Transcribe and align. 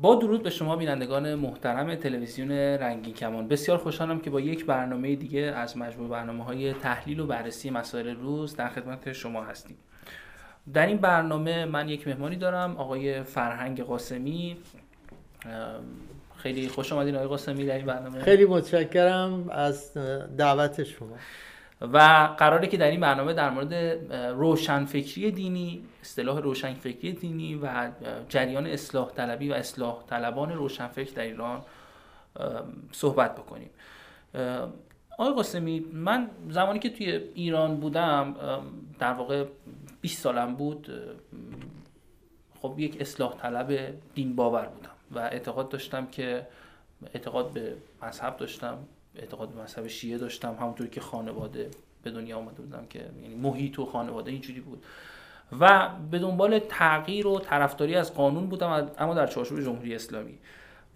با 0.00 0.14
درود 0.14 0.42
به 0.42 0.50
شما 0.50 0.76
بینندگان 0.76 1.34
محترم 1.34 1.94
تلویزیون 1.94 2.50
رنگین 2.50 3.14
کمان. 3.14 3.48
بسیار 3.48 3.78
خوشحالم 3.78 4.20
که 4.20 4.30
با 4.30 4.40
یک 4.40 4.66
برنامه 4.66 5.16
دیگه 5.16 5.40
از 5.40 5.76
مجموع 5.76 6.08
برنامه 6.08 6.44
های 6.44 6.72
تحلیل 6.72 7.20
و 7.20 7.26
بررسی 7.26 7.70
مسائل 7.70 8.16
روز 8.16 8.56
در 8.56 8.68
خدمت 8.68 9.12
شما 9.12 9.44
هستیم. 9.44 9.76
در 10.74 10.86
این 10.86 10.96
برنامه 10.96 11.64
من 11.64 11.88
یک 11.88 12.08
مهمانی 12.08 12.36
دارم 12.36 12.76
آقای 12.76 13.22
فرهنگ 13.22 13.82
قاسمی. 13.82 14.56
خیلی 16.36 16.68
خوش 16.68 16.92
آمدین 16.92 17.14
آقای 17.14 17.28
قاسمی 17.28 17.66
در 17.66 17.76
این 17.76 17.86
برنامه. 17.86 18.22
خیلی 18.22 18.44
متشکرم 18.44 19.50
از 19.50 19.94
دعوت 20.36 20.84
شما. 20.84 21.16
و 21.80 21.98
قراره 22.38 22.66
که 22.66 22.76
در 22.76 22.90
این 22.90 23.00
برنامه 23.00 23.32
در 23.32 23.50
مورد 23.50 23.74
روشنفکری 24.14 25.30
دینی 25.30 25.84
اصطلاح 26.02 26.40
روشنفکری 26.40 27.12
دینی 27.12 27.54
و 27.54 27.90
جریان 28.28 28.66
اصلاح 28.66 29.10
طلبی 29.10 29.50
و 29.50 29.52
اصلاح 29.52 30.02
طلبان 30.06 30.52
روشنفکر 30.52 31.12
در 31.14 31.22
ایران 31.22 31.62
صحبت 32.92 33.34
بکنیم. 33.34 33.70
آقای 35.18 35.34
قاسمی 35.34 35.80
من 35.80 36.30
زمانی 36.50 36.78
که 36.78 36.90
توی 36.90 37.10
ایران 37.34 37.76
بودم 37.76 38.34
در 38.98 39.12
واقع 39.12 39.44
20 40.00 40.22
سالم 40.22 40.54
بود 40.54 40.92
خب 42.62 42.74
یک 42.78 43.00
اصلاح 43.00 43.36
طلب 43.36 43.94
دین 44.14 44.36
باور 44.36 44.66
بودم 44.66 44.90
و 45.10 45.18
اعتقاد 45.18 45.68
داشتم 45.68 46.06
که 46.06 46.46
اعتقاد 47.14 47.52
به 47.52 47.76
مذهب 48.02 48.36
داشتم. 48.36 48.78
اعتقاد 49.18 49.56
مذهب 49.56 49.86
شیعه 49.86 50.18
داشتم 50.18 50.56
همونطوری 50.60 50.90
که 50.90 51.00
خانواده 51.00 51.70
به 52.02 52.10
دنیا 52.10 52.38
آمده 52.38 52.62
بودم 52.62 52.86
که 52.90 52.98
یعنی 53.22 53.34
محیط 53.34 53.78
و 53.78 53.86
خانواده 53.86 54.30
اینجوری 54.30 54.60
بود. 54.60 54.84
و 55.60 55.88
به 56.10 56.18
دنبال 56.18 56.58
تغییر 56.58 57.26
و 57.26 57.38
طرفداری 57.38 57.94
از 57.94 58.14
قانون 58.14 58.46
بودم 58.46 58.90
اما 58.98 59.14
در 59.14 59.26
چارچوب 59.26 59.60
جمهوری 59.60 59.94
اسلامی. 59.94 60.38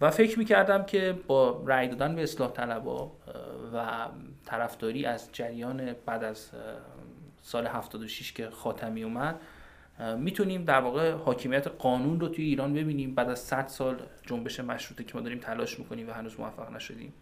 و 0.01 0.11
فکر 0.11 0.39
می‌کردم 0.39 0.83
که 0.83 1.19
با 1.27 1.63
رأی 1.67 1.87
دادن 1.87 2.15
به 2.15 2.23
اصلاح 2.23 2.51
طلبا 2.51 3.11
و 3.73 4.07
طرفداری 4.45 5.05
از 5.05 5.29
جریان 5.31 5.95
بعد 6.05 6.23
از 6.23 6.49
سال 7.41 7.67
76 7.67 8.33
که 8.33 8.49
خاتمی 8.49 9.03
اومد 9.03 9.39
می‌تونیم 10.17 10.63
در 10.63 10.81
واقع 10.81 11.11
حاکمیت 11.11 11.67
قانون 11.67 12.19
رو 12.19 12.27
توی 12.27 12.45
ایران 12.45 12.73
ببینیم. 12.73 13.15
بعد 13.15 13.29
از 13.29 13.39
100 13.39 13.67
سال 13.67 13.99
جنبش 14.25 14.59
مشروطه 14.59 15.03
که 15.03 15.15
ما 15.15 15.21
داریم 15.21 15.39
تلاش 15.39 15.79
می‌کنیم 15.79 16.09
و 16.09 16.11
هنوز 16.11 16.39
موفق 16.39 16.71
نشدیم. 16.71 17.13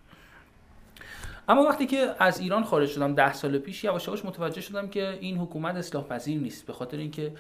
اما 1.50 1.64
وقتی 1.64 1.86
که 1.86 2.16
از 2.20 2.40
ایران 2.40 2.64
خارج 2.64 2.90
شدم 2.90 3.16
ده 3.16 3.34
سال 3.34 3.58
پیش 3.58 3.84
یواش 3.84 4.08
یواش 4.08 4.26
متوجه 4.26 4.62
شدم 4.62 4.88
که 4.88 5.18
این 5.22 5.38
حکومت 5.38 5.76
اصلاح 5.76 6.04
پذیر 6.04 6.40
نیست. 6.40 6.66
به 6.66 6.74
خاطر 6.74 6.98
اینکه 6.98 7.34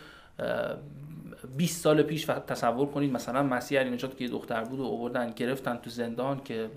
20 1.57 1.83
سال 1.83 2.01
پیش 2.01 2.25
تصور 2.25 2.87
کنید 2.87 3.13
مثلا 3.13 3.43
مسیح 3.43 3.79
علی 3.79 3.89
نجات 3.89 4.17
که 4.17 4.27
دختر 4.27 4.63
بود 4.63 4.79
و 4.79 4.85
آوردن 4.85 5.31
گرفتن 5.31 5.77
تو 5.77 5.89
زندان 5.89 6.41
که 6.43 6.69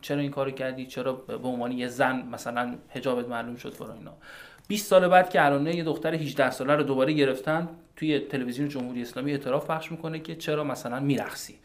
چرا 0.00 0.20
این 0.20 0.30
کارو 0.30 0.50
کردی؟ 0.50 0.86
چرا 0.86 1.12
به 1.12 1.48
عنوان 1.48 1.72
یه 1.72 1.88
زن 1.88 2.28
مثلا 2.32 2.74
حجابت 2.88 3.28
معلوم 3.28 3.56
شد 3.56 3.74
فرا 3.74 3.94
اینا؟ 3.94 4.12
20 4.68 4.86
سال 4.86 5.08
بعد 5.08 5.30
که 5.30 5.44
الان 5.44 5.66
یه 5.66 5.84
دختر 5.84 6.14
18 6.14 6.50
ساله 6.50 6.76
رو 6.76 6.82
دوباره 6.82 7.12
گرفتن 7.12 7.68
توی 7.96 8.18
تلویزیون 8.18 8.68
جمهوری 8.68 9.02
اسلامی 9.02 9.32
اعتراف 9.32 9.70
پخش 9.70 9.92
می‌کنه 9.92 10.18
که 10.18 10.36
چرا 10.36 10.64
مثلا 10.64 11.00
میرخصی 11.00 11.58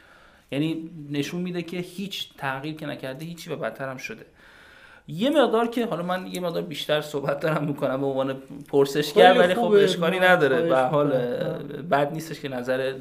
یعنی 0.52 0.89
نشون 1.11 1.42
میده 1.42 1.61
که 1.61 1.78
هیچ 1.78 2.30
تغییر 2.38 2.75
که 2.75 2.86
نکرده 2.86 3.25
هیچی 3.25 3.50
و 3.50 3.56
بدتر 3.56 3.90
هم 3.90 3.97
شده. 3.97 4.25
یه 5.07 5.29
مقدار 5.29 5.68
که 5.68 5.85
حالا 5.85 6.03
من 6.03 6.28
یه 6.28 6.40
مقدار 6.40 6.62
بیشتر 6.62 7.01
صحبت 7.01 7.40
دارم 7.40 7.63
می‌کنم 7.63 8.01
به 8.01 8.07
عنوان 8.07 8.35
پرسشگر 8.68 9.40
ولی 9.40 9.53
خب 9.53 9.72
اشکالی 9.72 10.19
نداره. 10.19 10.62
به 10.62 10.78
حال 10.78 11.07
بد 11.91 12.13
نیستش 12.13 12.40
که 12.40 12.50
نظر 12.50 12.94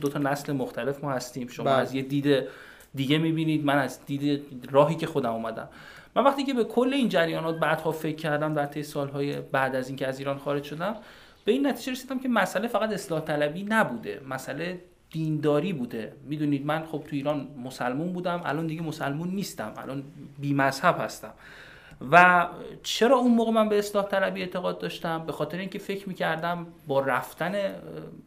دو 0.00 0.08
تا 0.08 0.18
نسل 0.18 0.52
مختلف 0.52 1.04
ما 1.04 1.12
هستیم. 1.12 1.48
شما 1.48 1.64
بله. 1.64 1.74
از 1.74 1.94
یه 1.94 2.02
دید 2.02 2.44
دیگه 2.94 3.18
می‌بینید 3.18 3.64
من 3.64 3.78
از 3.78 4.06
دید 4.06 4.68
راهی 4.70 4.94
که 4.94 5.06
خودم 5.06 5.32
اومدم. 5.32 5.68
من 6.16 6.24
وقتی 6.24 6.44
که 6.44 6.54
به 6.54 6.64
کل 6.64 6.92
این 6.92 7.08
جریانات 7.08 7.58
بعدها 7.58 7.92
فکر 7.92 8.16
کردم 8.16 8.54
در 8.54 8.66
طی 8.66 8.82
سالهای 8.82 9.40
بعد 9.40 9.76
از 9.76 9.88
اینکه 9.88 10.06
از 10.06 10.18
ایران 10.18 10.38
خارج 10.38 10.64
شدم 10.64 10.96
به 11.44 11.52
این 11.52 11.66
نتیجه 11.66 11.92
رسیدم 11.92 12.18
که 12.18 12.28
مسئله 12.28 12.68
فقط 12.68 12.92
اصلاح 12.92 13.20
طلبی 13.20 13.62
نبوده. 13.62 14.20
مسئله 14.28 14.80
دینداری 15.12 15.72
بوده. 15.72 16.12
می‌دونید 16.24 16.66
من 16.66 16.84
خب 16.84 16.98
تو 16.98 17.16
ایران 17.16 17.48
مسلمون 17.64 18.12
بودم 18.12 18.40
الان 18.44 18.66
دیگه 18.66 18.82
مسلمون 18.82 19.28
نیستم. 19.28 19.72
الان 19.76 20.02
بی 20.38 20.54
مذهب 20.54 20.96
هستم. 21.00 21.32
و 22.10 22.46
چرا 22.82 23.16
اون 23.16 23.34
موقع 23.34 23.50
من 23.50 23.68
به 23.68 23.78
اصلاح 23.78 24.04
طلبی 24.04 24.40
اعتقاد 24.40 24.78
داشتم؟ 24.78 25.26
به 25.26 25.32
خاطر 25.32 25.58
اینکه 25.58 25.78
فکر 25.78 26.08
می‌کردم 26.08 26.66
با 26.86 27.00
رفتن 27.00 27.74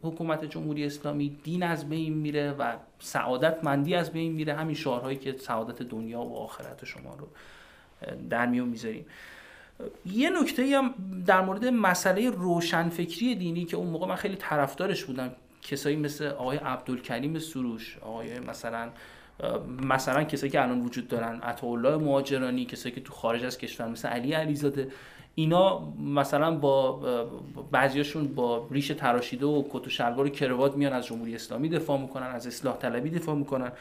حکومت 0.02 0.44
جمهوری 0.44 0.84
اسلامی 0.84 1.36
دین 1.42 1.62
از 1.62 1.88
بین 1.88 2.14
میره 2.14 2.52
و 2.52 2.72
سعادت 2.98 3.64
مندی 3.64 3.94
از 3.94 4.12
بین 4.12 4.32
میره. 4.32 4.54
همین 4.54 4.74
شعارهایی 4.74 5.16
که 5.16 5.36
سعادت 5.38 5.82
دنیا 5.82 6.20
و 6.20 6.36
آخرت 6.36 6.84
شما 6.84 7.14
رو 7.14 7.28
در 8.30 8.46
میون 8.46 8.68
می‌ذاریم. 8.68 9.06
یه 10.06 10.30
نکته 10.30 10.78
هم 10.78 10.94
در 11.26 11.40
مورد 11.40 11.64
مسئله 11.64 12.30
روشنفکری 12.30 13.34
دینی 13.34 13.64
که 13.64 13.76
اون 13.76 13.88
موقع 13.88 14.06
من 14.06 14.16
خیلی 14.16 14.36
طرفدارش 14.36 15.04
بودم. 15.04 15.32
کسایی 15.66 15.96
مثل 15.96 16.26
آقای 16.26 16.56
عبدالکریم 16.56 17.38
سروش 17.38 17.98
آقای 18.02 18.38
مثلا 18.38 18.88
مثلا 19.82 20.24
کسایی 20.24 20.52
که 20.52 20.62
الان 20.62 20.80
وجود 20.80 21.08
دارن 21.08 21.40
عطاالله 21.40 21.96
مهاجرانی 21.96 22.64
کسایی 22.64 22.94
که 22.94 23.00
تو 23.00 23.12
خارج 23.12 23.44
از 23.44 23.58
کشور 23.58 23.88
مثل 23.88 24.08
علی 24.08 24.32
علیزاده. 24.32 24.88
اینا 25.34 25.92
مثلا 25.98 26.54
با 26.54 26.92
بعضیاشون 27.72 28.34
با 28.34 28.68
ریش 28.70 28.88
تراشیده 28.88 29.46
و 29.46 29.64
کت 29.70 29.86
و 29.86 29.90
شلوار 29.90 30.28
کروات 30.28 30.76
میان 30.76 30.92
از 30.92 31.06
جمهوری 31.06 31.34
اسلامی 31.34 31.68
دفاع 31.68 32.00
می‌کنن 32.00 32.26
از 32.26 32.46
اصلاح 32.46 32.76
طلبی 32.76 33.10
دفاع 33.10 33.34
می‌کنن. 33.34 33.72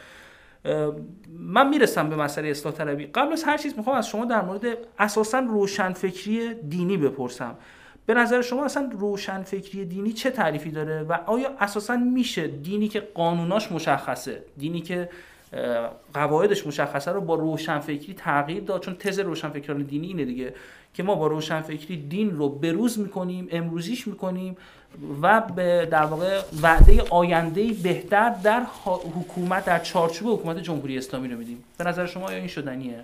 من 1.29 1.69
می‌رسم 1.69 2.09
به 2.09 2.16
مسئله 2.16 2.50
اصلاح 2.50 2.73
طلبی. 2.73 3.06
قبل 3.06 3.34
از 3.34 3.44
هر 3.44 3.57
چیز 3.57 3.78
می‌خوام 3.78 3.96
از 3.96 4.07
شما 4.07 4.25
در 4.25 4.41
مورد 4.41 4.66
اساسا 5.00 5.40
روشنفکری 5.40 6.53
دینی 6.53 6.97
بپرسم. 6.97 7.56
به 8.06 8.14
نظر 8.14 8.42
شما 8.42 8.66
اصلا 8.66 8.90
روشن 9.00 9.44
فکری 9.44 9.86
دینی 9.86 10.14
چه 10.14 10.30
تعریفی 10.30 10.72
داره 10.72 11.04
و 11.04 11.18
آیا 11.26 11.50
اساسا 11.60 11.96
میشه 11.96 12.48
دینی 12.48 12.88
که 12.88 13.00
قانوناش 13.00 13.72
مشخصه 13.72 14.44
دینی 14.58 14.82
که 14.82 15.10
قواعدش 16.14 16.68
مشخصه 16.68 17.12
رو 17.12 17.22
با 17.22 17.36
روشن 17.36 17.80
فکری 17.80 18.14
تغییر 18.14 18.64
داد؟ 18.64 18.82
چون 18.82 18.96
تز 18.96 19.20
روشن 19.20 19.50
فکران 19.50 19.84
دینی 19.84 20.08
اینه 20.08 20.26
دیگه 20.26 20.54
که 20.94 21.04
ما 21.04 21.16
با 21.16 21.28
روشن 21.28 21.62
فکری 21.62 21.98
دین 21.98 22.32
رو 22.32 22.50
بروز 22.50 23.00
می‌کنیم 23.00 23.48
امروزیش 23.52 24.08
می‌کنیم 24.08 24.58
و 25.22 25.42
به 25.42 25.88
در 25.92 26.04
واقع 26.04 26.42
وعده 26.62 27.02
آینده 27.10 27.74
بهتر 27.84 28.30
در 28.30 28.66
حکومت 29.20 29.66
در 29.66 29.80
چارچوب 29.80 30.40
حکومت 30.40 30.58
جمهوری 30.58 30.98
اسلامی 30.98 31.28
رو 31.28 31.38
میدیم. 31.38 31.64
به 31.78 31.84
نظر 31.84 32.06
شما 32.06 32.28
آیا 32.28 32.38
این 32.38 32.48
شدنیه؟ 32.48 33.00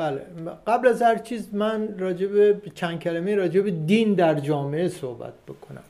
بله. 0.00 0.26
قبل 0.66 0.88
از 0.88 1.02
هر 1.02 1.18
چیز 1.18 1.54
من 1.54 1.98
راجب 1.98 2.64
چند 2.74 3.00
کلمه 3.00 3.34
راجب 3.34 3.86
دین 3.86 4.14
در 4.14 4.34
جامعه 4.34 4.88
صحبت 4.88 5.34
بکنم. 5.48 5.84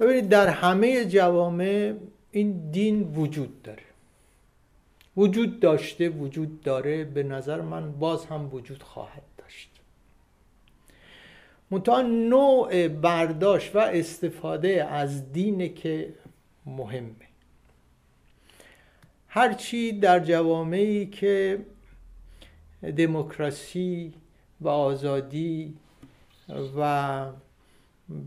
ببینید 0.00 0.28
در 0.28 0.48
همه 0.48 1.04
جوامع 1.04 1.94
این 2.30 2.70
دین 2.70 3.02
وجود 3.02 3.62
داره. 3.62 3.82
وجود 5.16 5.60
داشته 5.60 6.08
وجود 6.08 6.62
داره. 6.62 7.04
به 7.04 7.22
نظر 7.22 7.60
من 7.60 7.92
باز 7.92 8.26
هم 8.26 8.54
وجود 8.54 8.82
خواهد 8.82 9.22
داشت. 9.38 9.70
منتها 11.70 12.02
نوع 12.02 12.88
برداشت 12.88 13.76
و 13.76 13.78
استفاده 13.78 14.84
از 14.84 15.32
دینه 15.32 15.68
که 15.68 16.14
مهمه. 16.66 17.28
هرچی 19.28 19.92
در 19.92 20.20
جوامعی 20.20 21.06
که 21.06 21.58
دموکراسی 22.82 24.14
و 24.60 24.68
آزادی 24.68 25.74
و 26.76 27.24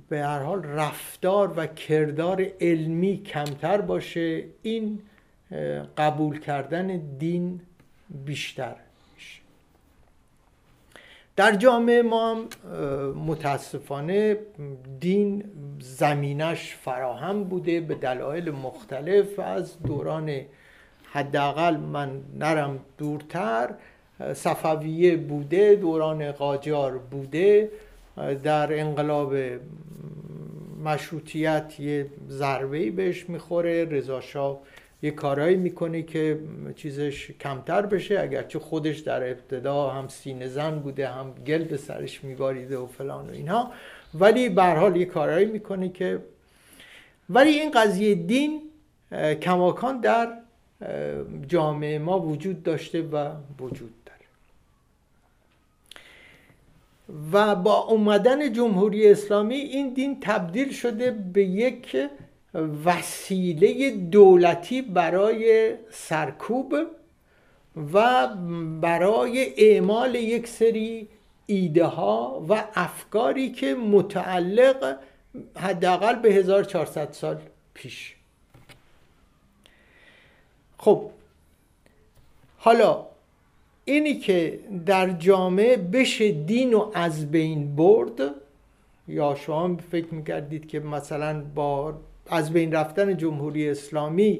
به 0.09 0.19
هر 0.19 0.39
حال 0.39 0.63
رفتار 0.63 1.53
و 1.57 1.67
کردار 1.67 2.45
علمی 2.61 3.17
کمتر 3.23 3.81
باشه 3.81 4.43
این 4.61 5.01
قبول 5.97 6.39
کردن 6.39 6.97
دین 6.97 7.61
بیشتر 8.25 8.75
در 11.35 11.55
جامعه 11.55 12.01
ما 12.01 12.31
هم 12.31 12.47
متاسفانه 13.13 14.37
دین 14.99 15.43
زمینش 15.79 16.75
فراهم 16.75 17.43
بوده 17.43 17.81
به 17.81 17.95
دلایل 17.95 18.51
مختلف. 18.51 19.39
از 19.39 19.83
دوران 19.83 20.41
حداقل 21.11 21.77
من 21.77 22.21
نرم 22.33 22.79
دورتر 22.97 23.73
صفویه 24.33 25.17
بوده 25.17 25.75
دوران 25.75 26.31
قاجار 26.31 26.97
بوده 26.97 27.71
در 28.43 28.79
انقلاب 28.79 29.35
مشروطیت 30.83 31.79
یه 31.79 32.05
ضربه 32.29 32.91
بهش 32.91 33.29
می‌خوره. 33.29 33.85
رضا 33.85 34.21
شاه 34.21 34.59
یه 35.03 35.11
کارایی 35.11 35.55
می‌کنه 35.55 36.01
که 36.01 36.39
چیزش 36.75 37.31
کمتر 37.31 37.81
بشه. 37.81 38.19
اگرچه 38.19 38.59
خودش 38.59 38.99
در 38.99 39.29
ابتدا 39.29 39.89
هم 39.89 40.07
سینه 40.07 40.47
زن 40.47 40.79
بوده 40.79 41.07
هم 41.07 41.33
گل 41.47 41.63
به 41.63 41.77
سرش 41.77 42.23
میباریده 42.23 42.77
و 42.77 42.87
فلان 42.87 43.29
و 43.29 43.33
اینها. 43.33 43.71
ولی 44.13 44.49
به 44.49 44.63
حال 44.63 44.95
یه 44.95 45.05
کارایی 45.05 45.45
می‌کنه 45.45 45.89
که 45.89 46.19
ولی 47.29 47.49
این 47.49 47.71
قضیه 47.71 48.15
دین 48.15 48.61
کماکان 49.41 50.01
در 50.01 50.33
جامعه 51.47 51.99
ما 51.99 52.19
وجود 52.19 52.63
داشته 52.63 53.01
و 53.01 53.31
وجود 53.59 53.93
داره 54.05 54.25
و 57.31 57.55
با 57.55 57.77
اومدن 57.77 58.53
جمهوری 58.53 59.11
اسلامی 59.11 59.55
این 59.55 59.93
دین 59.93 60.19
تبدیل 60.19 60.71
شده 60.71 61.11
به 61.11 61.43
یک 61.43 61.97
وسیله 62.85 63.91
دولتی 63.91 64.81
برای 64.81 65.73
سرکوب 65.91 66.75
و 67.93 68.27
برای 68.81 69.53
اعمال 69.57 70.15
یک 70.15 70.47
سری 70.47 71.07
ایده 71.45 71.85
ها 71.85 72.45
و 72.49 72.63
افکاری 72.75 73.51
که 73.51 73.75
متعلق 73.75 74.97
حداقل 75.57 76.15
به 76.15 76.29
1400 76.33 77.11
سال 77.11 77.37
پیش. 77.73 78.15
خب 80.77 81.11
حالا 82.57 83.10
اینی 83.85 84.13
که 84.13 84.59
در 84.85 85.09
جامعه 85.09 85.77
بشه 85.77 86.31
دین 86.31 86.73
و 86.73 86.91
از 86.93 87.31
بین 87.31 87.75
برد 87.75 88.21
یا 89.07 89.35
شما 89.35 89.77
فکر 89.91 90.13
می‌کردید 90.13 90.67
که 90.67 90.79
مثلا 90.79 91.43
با 91.55 91.93
از 92.29 92.53
بین 92.53 92.71
رفتن 92.71 93.17
جمهوری 93.17 93.69
اسلامی 93.69 94.39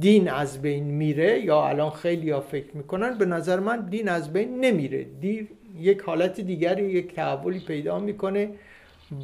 دین 0.00 0.28
از 0.28 0.62
بین 0.62 0.84
میره 0.84 1.40
یا 1.40 1.68
الان 1.68 1.90
خیلی 1.90 2.30
ها 2.30 2.40
فکر 2.40 2.76
می‌کنن 2.76 3.18
به 3.18 3.26
نظر 3.26 3.60
من 3.60 3.80
دین 3.80 4.08
از 4.08 4.32
بین 4.32 4.60
نمیره. 4.60 5.06
دین 5.20 5.48
یک 5.78 6.00
حالت 6.00 6.40
دیگری 6.40 6.84
یک 6.84 7.14
تحولی 7.14 7.60
پیدا 7.60 7.98
می‌کنه. 7.98 8.50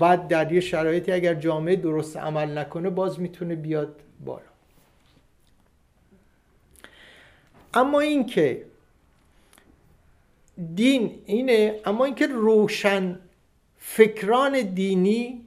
بعد 0.01 0.29
در 0.29 0.53
یه 0.53 0.61
شرایطی 0.61 1.13
اگر 1.13 1.35
جامعه 1.35 1.77
درست 1.77 2.17
عمل 2.17 2.59
نکنه 2.59 2.91
باز 2.91 3.21
می‌تونه 3.21 3.55
بیاد 3.55 4.01
بالا. 4.25 4.43
اما 7.75 8.01
اینکه 8.01 8.63
دین 10.75 11.11
اینه 11.27 11.81
اما 11.85 12.05
اینکه 12.05 12.27
روشن 12.27 13.19
فکران 13.77 14.61
دینی 14.61 15.41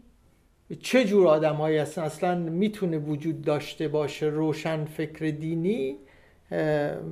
چه 0.81 1.05
جور 1.05 1.27
آدم 1.27 1.55
هایی 1.55 1.77
هستن؟ 1.77 2.01
اصلا 2.01 2.35
می‌تونه 2.35 2.97
وجود 2.97 3.41
داشته 3.41 3.87
باشه 3.87 4.25
روشن 4.25 4.85
فکر 4.85 5.25
دینی؟ 5.29 5.95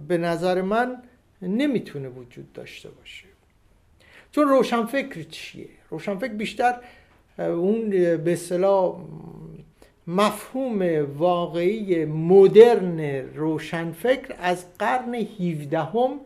به 0.07 0.17
نظر 0.17 0.61
من 0.61 1.03
نمی‌تونه 1.41 2.09
وجود 2.09 2.53
داشته 2.53 2.89
باشه. 2.89 3.25
چون 4.31 4.47
روشن 4.47 4.85
فکر 4.85 5.23
چیه؟ 5.23 5.69
روشن 5.89 6.17
فکر 6.17 6.33
بیشتر 6.33 6.75
اون 7.39 7.89
به 8.17 8.33
اصطلاح 8.33 8.95
مفهوم 10.07 11.05
واقعی 11.17 12.05
مدرن 12.05 12.99
روشنفکر 13.35 14.35
از 14.39 14.65
قرن 14.79 15.13
17 15.15 15.79
هم 15.79 16.19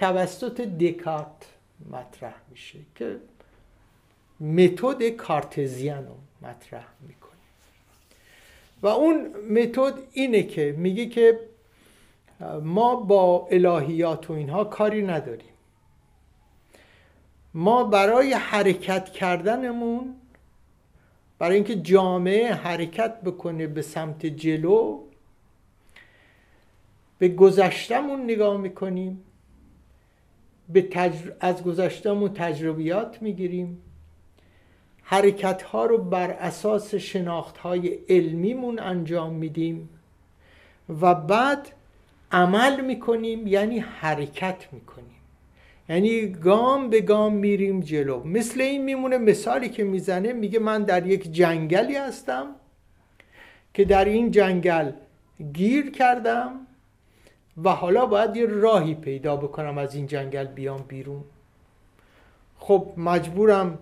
توسط 0.00 0.60
دکارت 0.60 1.46
مطرح 1.90 2.34
میشه 2.50 2.78
که 2.94 3.16
متد 4.40 5.08
کارتزیان 5.08 6.06
رو 6.06 6.16
مطرح 6.42 6.86
می‌کنه. 7.00 7.30
و 8.82 8.86
اون 8.86 9.26
متد 9.50 9.94
اینه 10.12 10.42
که 10.42 10.74
میگه 10.78 11.06
که 11.06 11.40
ما 12.62 12.96
با 12.96 13.48
الهیات 13.50 14.30
و 14.30 14.32
اینها 14.32 14.64
کاری 14.64 15.02
نداریم. 15.02 15.52
ما 17.54 17.84
برای 17.84 18.32
حرکت 18.32 19.08
کردنمون 19.08 20.14
برای 21.38 21.54
اینکه 21.54 21.76
جامعه 21.76 22.54
حرکت 22.54 23.20
بکنه 23.20 23.66
به 23.66 23.82
سمت 23.82 24.26
جلو 24.26 25.00
به 27.18 27.28
گذشتمون 27.28 28.24
نگاه 28.24 28.56
می‌کنیم. 28.56 29.24
به 30.72 30.88
از 31.40 31.64
گذشتمون 31.64 32.34
تجربیات 32.34 33.22
می‌گیریم. 33.22 33.82
حرکت 35.02 35.62
ها 35.62 35.86
رو 35.86 35.98
بر 35.98 36.30
اساس 36.30 36.94
شناخت 36.94 37.56
های 37.56 37.98
علمیمون 38.08 38.78
انجام 38.78 39.34
میدیم 39.34 39.88
و 41.00 41.14
بعد 41.14 41.68
عمل 42.32 42.80
می‌کنیم 42.80 43.46
یعنی 43.46 43.78
حرکت 43.78 44.68
می‌کنیم. 44.72 45.06
یعنی 45.88 46.26
گام 46.26 46.90
به 46.90 47.00
گام 47.00 47.34
میریم 47.34 47.80
جلو. 47.80 48.24
مثل 48.24 48.60
این 48.60 48.84
میمونه 48.84 49.18
مثالی 49.18 49.68
که 49.68 49.84
می‌زنه 49.84 50.32
میگه 50.32 50.58
من 50.58 50.82
در 50.82 51.06
یک 51.06 51.32
جنگلی 51.32 51.96
هستم 51.96 52.46
که 53.74 53.84
در 53.84 54.04
این 54.04 54.30
جنگل 54.30 54.92
گیر 55.52 55.90
کردم. 55.90 56.66
و 57.64 57.70
حالا 57.70 58.06
باید 58.06 58.36
یه 58.36 58.46
راهی 58.46 58.94
پیدا 58.94 59.36
بکنم 59.36 59.78
از 59.78 59.94
این 59.94 60.06
جنگل 60.06 60.44
بیام 60.44 60.84
بیرون. 60.88 61.24
خب 62.58 62.86
مجبورم 62.96 63.78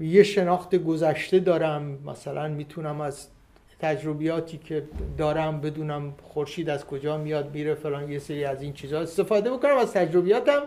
یه 0.00 0.22
شناخت 0.22 0.74
گذشته 0.74 1.38
دارم. 1.38 1.98
مثلا 2.06 2.48
می‌تونم 2.48 3.00
از 3.00 3.26
تجربیاتی 3.80 4.58
که 4.58 4.82
دارم 5.18 5.60
بدونم 5.60 6.14
خورشید 6.22 6.70
از 6.70 6.86
کجا 6.86 7.16
میاد 7.16 7.54
میره 7.54 7.74
فلان 7.74 8.10
یه 8.10 8.18
سری 8.18 8.44
از 8.44 8.62
این 8.62 8.72
چیزها 8.72 9.00
استفاده 9.00 9.50
بکنم 9.50 9.76
از 9.76 9.92
تجربیاتم. 9.92 10.62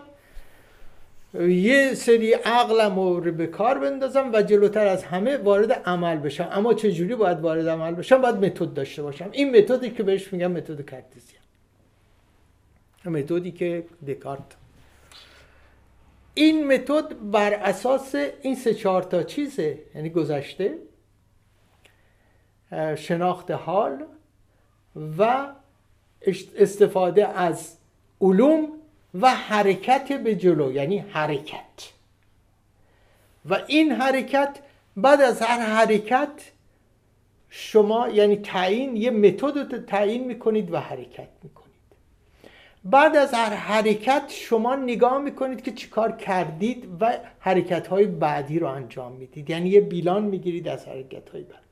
یه 1.40 1.94
سری 1.94 2.32
عقلم 2.32 2.98
رو 2.98 3.32
به 3.32 3.46
کار 3.46 3.78
بندازم 3.78 4.30
و 4.32 4.42
جلوتر 4.42 4.86
از 4.86 5.04
همه 5.04 5.36
وارد 5.36 5.72
عمل 5.72 6.16
بشم. 6.16 6.48
اما 6.52 6.74
چجوری 6.74 7.14
باید 7.14 7.40
وارد 7.40 7.68
عمل 7.68 7.94
بشم؟ 7.94 8.22
باید 8.22 8.36
متد 8.36 8.74
داشته 8.74 9.02
باشم. 9.02 9.28
این 9.32 9.56
متدی 9.56 9.90
که 9.90 10.02
بهش 10.02 10.32
میگم 10.32 10.52
متد 10.52 10.80
کارتزیان 10.80 11.41
متدی 13.04 13.52
که 13.52 13.84
دکارت 14.06 14.56
این 16.34 16.66
متد 16.66 17.30
بر 17.30 17.54
اساس 17.54 18.14
این 18.42 18.54
سه 18.54 18.74
چهار 18.74 19.02
تا 19.02 19.22
چیزه 19.22 19.78
یعنی 19.94 20.10
گذشته 20.10 20.78
شناخت 22.96 23.50
حال 23.50 24.04
و 25.18 25.46
استفاده 26.56 27.28
از 27.28 27.76
علوم 28.20 28.68
و 29.14 29.34
حرکت 29.34 30.12
به 30.12 30.36
جلو 30.36 30.72
یعنی 30.72 30.98
حرکت 30.98 31.92
و 33.48 33.58
این 33.66 33.92
حرکت 33.92 34.58
بعد 34.96 35.20
از 35.20 35.42
هر 35.42 35.60
حرکت 35.60 36.52
شما 37.48 38.08
یعنی 38.08 38.36
تعیین 38.36 38.96
یه 38.96 39.10
متد 39.10 39.58
رو 39.58 39.78
تعیین 39.78 40.24
می‌کنید 40.24 40.72
و 40.72 40.76
حرکت 40.76 41.28
می‌کنید 41.42 41.71
بعد 42.84 43.16
از 43.16 43.34
هر 43.34 43.54
حرکت 43.54 44.22
شما 44.28 44.76
نگاه 44.76 45.18
می‌کنید 45.18 45.62
که 45.62 45.70
چیکار 45.70 46.12
کردید 46.12 46.88
و 47.00 47.18
حرکت 47.38 47.86
های 47.86 48.06
بعدی 48.06 48.58
رو 48.58 48.66
انجام 48.66 49.12
می‌دید. 49.12 49.50
یعنی 49.50 49.68
یه 49.68 49.80
بیلان 49.80 50.24
می‌گیرید 50.24 50.68
از 50.68 50.86
حرکت 50.86 51.28
های 51.28 51.42
بعد. 51.42 51.62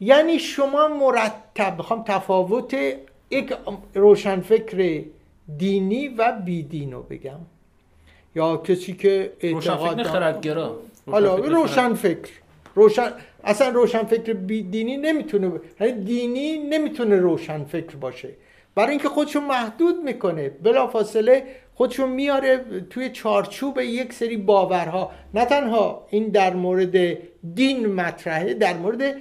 یعنی 0.00 0.38
شما 0.38 0.88
مرتب 0.88 1.76
بخوام 1.78 2.04
تفاوت 2.04 2.76
یک 3.30 3.54
روشنفکر 3.94 5.04
دینی 5.58 6.08
و 6.08 6.32
بیدین 6.44 6.92
رو 6.92 7.02
بگم. 7.02 7.38
یا 8.34 8.56
کسی 8.56 8.92
که 8.92 9.32
اعتقاد 9.40 10.02
خردگرا. 10.02 10.78
حالا 11.10 11.36
روشن 11.36 11.94
فکر 11.94 12.30
روشن 12.74 13.12
اصلا 13.44 13.68
روشن 13.68 14.02
فکر 14.02 14.32
دینی 14.32 14.96
نمی‌تونه 14.96 15.52
یعنی 15.80 16.04
دینی 16.04 16.58
نمی‌تونه 16.58 17.16
روشن 17.16 17.64
فکر 17.64 17.96
باشه. 17.96 18.28
برای 18.74 18.90
اینکه 18.90 19.08
خودشو 19.08 19.40
محدود 19.40 20.04
می‌کنه. 20.04 20.48
بلافاصله 20.48 21.44
خودشو 21.74 22.06
میاره 22.06 22.64
توی 22.90 23.10
چارچوب 23.10 23.80
یک 23.80 24.12
سری 24.12 24.36
باورها. 24.36 25.10
نه 25.34 25.44
تنها 25.44 26.06
این 26.10 26.28
در 26.28 26.54
مورد 26.54 27.18
دین 27.54 27.86
مطرحه 27.86 28.54
در 28.54 28.76
مورد 28.76 29.16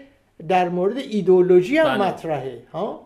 در 0.48 0.70
مورد 0.70 0.98
ایدئولوژی 0.98 1.78
هم 1.78 1.98
بله. 1.98 2.08
مطرحه 2.08 2.64
ها؟ 2.74 3.06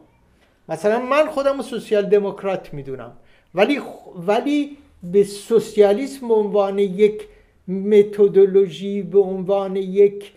مثلا 0.70 1.00
من 1.00 1.26
خودم 1.28 1.62
سوسیال 1.62 2.06
دموکرات 2.06 2.74
می‌دونم. 2.74 3.12
ولی 3.56 3.82
ولی 4.28 4.78
به 5.04 5.24
سوسیالیسم 5.24 6.28
به 6.28 6.34
عنوان 6.34 6.80
یک 6.80 7.22
متدولوژی 7.68 9.02
به 9.02 9.20
عنوان 9.20 9.76
یک 9.76 10.32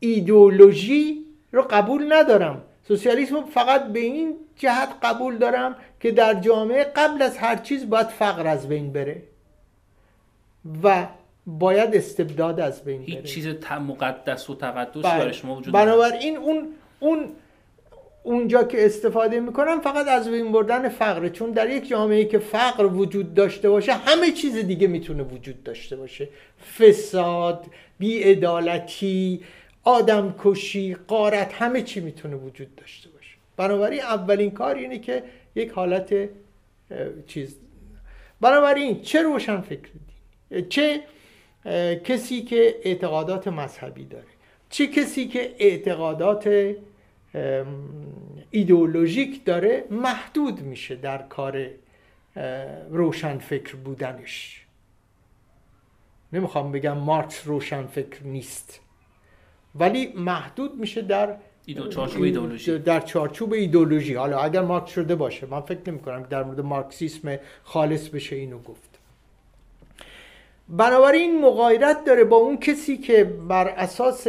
ایدئولوژی 0.00 1.24
رو 1.52 1.62
قبول 1.62 2.12
ندارم. 2.12 2.62
سوسیالیسم 2.88 3.44
فقط 3.44 3.84
به 3.84 4.00
این 4.00 4.36
جهت 4.56 4.88
قبول 5.02 5.38
دارم 5.38 5.76
که 6.00 6.10
در 6.10 6.34
جامعه 6.34 6.84
قبل 6.84 7.22
از 7.22 7.38
هر 7.38 7.56
چیز 7.56 7.90
باید 7.90 8.06
فقر 8.06 8.46
از 8.46 8.68
بین 8.68 8.92
بره 8.92 9.22
و 10.82 11.06
باید 11.46 11.96
استبداد 11.96 12.60
از 12.60 12.84
بین 12.84 13.02
بره. 13.02 13.06
هیچ 13.06 13.22
چیز 13.22 13.46
مقدس 13.86 14.50
و 14.50 14.54
تقدس 14.54 15.02
برای 15.02 15.20
بله. 15.20 15.32
شما 15.32 15.56
وجود 15.56 15.74
بنابراین 15.74 16.36
اون 16.36 16.68
اون 17.00 17.28
اونجا 18.22 18.64
که 18.64 18.86
استفاده 18.86 19.40
می‌کنن 19.40 19.80
فقط 19.80 20.08
از 20.08 20.28
بین 20.28 20.52
بردن 20.52 20.88
فقره 20.88 21.30
چون 21.30 21.50
در 21.50 21.70
یک 21.70 21.88
جامعه 21.88 22.24
که 22.24 22.38
فقر 22.38 22.84
وجود 22.84 23.34
داشته 23.34 23.70
باشه 23.70 23.92
همه 23.92 24.30
چیز 24.30 24.56
دیگه 24.56 24.86
می‌تونه 24.86 25.22
وجود 25.22 25.62
داشته 25.62 25.96
باشه. 25.96 26.28
فساد 26.78 27.66
بیعدالتی 27.98 29.40
آدم 29.84 30.34
کشی 30.38 30.94
قارت 30.94 31.54
همه 31.54 31.82
چی 31.82 32.00
می‌تونه 32.00 32.36
وجود 32.36 32.76
داشته 32.76 33.10
باشه. 33.10 33.36
بنابراین 33.56 34.00
اولین 34.00 34.50
کار 34.50 34.74
اینه 34.74 34.98
که 34.98 35.22
یک 35.54 35.70
حالت 35.70 36.28
چیز. 37.26 37.56
بنابراین 38.40 39.02
چه 39.02 39.22
روشن 39.22 39.60
فکر 39.60 39.88
چه 40.68 41.02
کسی 42.04 42.42
که 42.42 42.80
اعتقادات 42.82 43.48
مذهبی 43.48 44.04
داره. 44.04 44.24
چه 44.70 44.86
کسی 44.86 45.28
که 45.28 45.54
اعتقادات 45.58 46.74
ایدئولوژیک 48.50 49.44
داره 49.44 49.84
محدود 49.90 50.60
میشه 50.60 50.96
در 50.96 51.18
کار 51.18 51.70
روشن 52.90 53.38
فکر 53.38 53.76
بودنش. 53.76 54.64
نمی‌خوام 56.32 56.72
بگم 56.72 56.98
مارکس 56.98 57.46
روشن 57.46 57.86
فکر 57.86 58.22
نیست. 58.22 58.80
ولی 59.78 60.12
محدود 60.16 60.74
میشه 60.74 61.02
در 61.02 61.36
چارچوب 61.90 62.22
ایدئولوژی. 62.22 62.78
در 62.78 63.00
چارچوب 63.00 63.52
ایدئولوژی. 63.52 64.14
حالا 64.14 64.38
اگر 64.38 64.60
مارکس 64.60 64.90
شده 64.90 65.14
باشه 65.14 65.46
من 65.50 65.60
فکر 65.60 65.78
نمی 65.86 65.98
کنم 65.98 66.22
در 66.30 66.42
مورد 66.42 66.60
مارکسیسم 66.60 67.38
خالص 67.62 68.08
بشه 68.08 68.36
اینو 68.36 68.58
گفت. 68.58 68.98
بنابراین 70.68 71.40
مغایرت 71.40 72.04
داره 72.04 72.24
با 72.24 72.36
اون 72.36 72.56
کسی 72.56 72.96
که 72.96 73.24
بر 73.24 73.68
اساس 73.68 74.26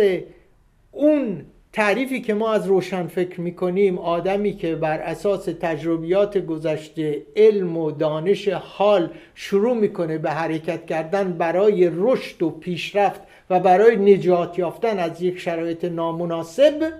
اون 0.91 1.45
تعریفی 1.73 2.21
که 2.21 2.33
ما 2.33 2.53
از 2.53 2.67
روشن 2.67 3.07
فکر 3.07 3.41
می‌کنیم 3.41 3.97
آدمی 3.97 4.53
که 4.53 4.75
بر 4.75 4.99
اساس 4.99 5.45
تجربیات 5.45 6.37
گذشته 6.37 7.25
علم 7.35 7.77
و 7.77 7.91
دانش 7.91 8.47
حال 8.47 9.09
شروع 9.35 9.77
می‌کنه 9.77 10.17
به 10.17 10.31
حرکت 10.31 10.85
کردن 10.85 11.33
برای 11.33 11.91
رشد 11.95 12.43
و 12.43 12.49
پیشرفت 12.49 13.21
و 13.49 13.59
برای 13.59 14.15
نجات 14.15 14.59
یافتن 14.59 14.99
از 14.99 15.21
یک 15.21 15.39
شرایط 15.39 15.85
نامناسب 15.85 16.93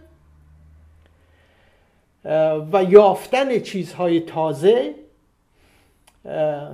و 2.74 2.84
یافتن 2.90 3.60
چیزهای 3.60 4.20
تازه 4.20 4.96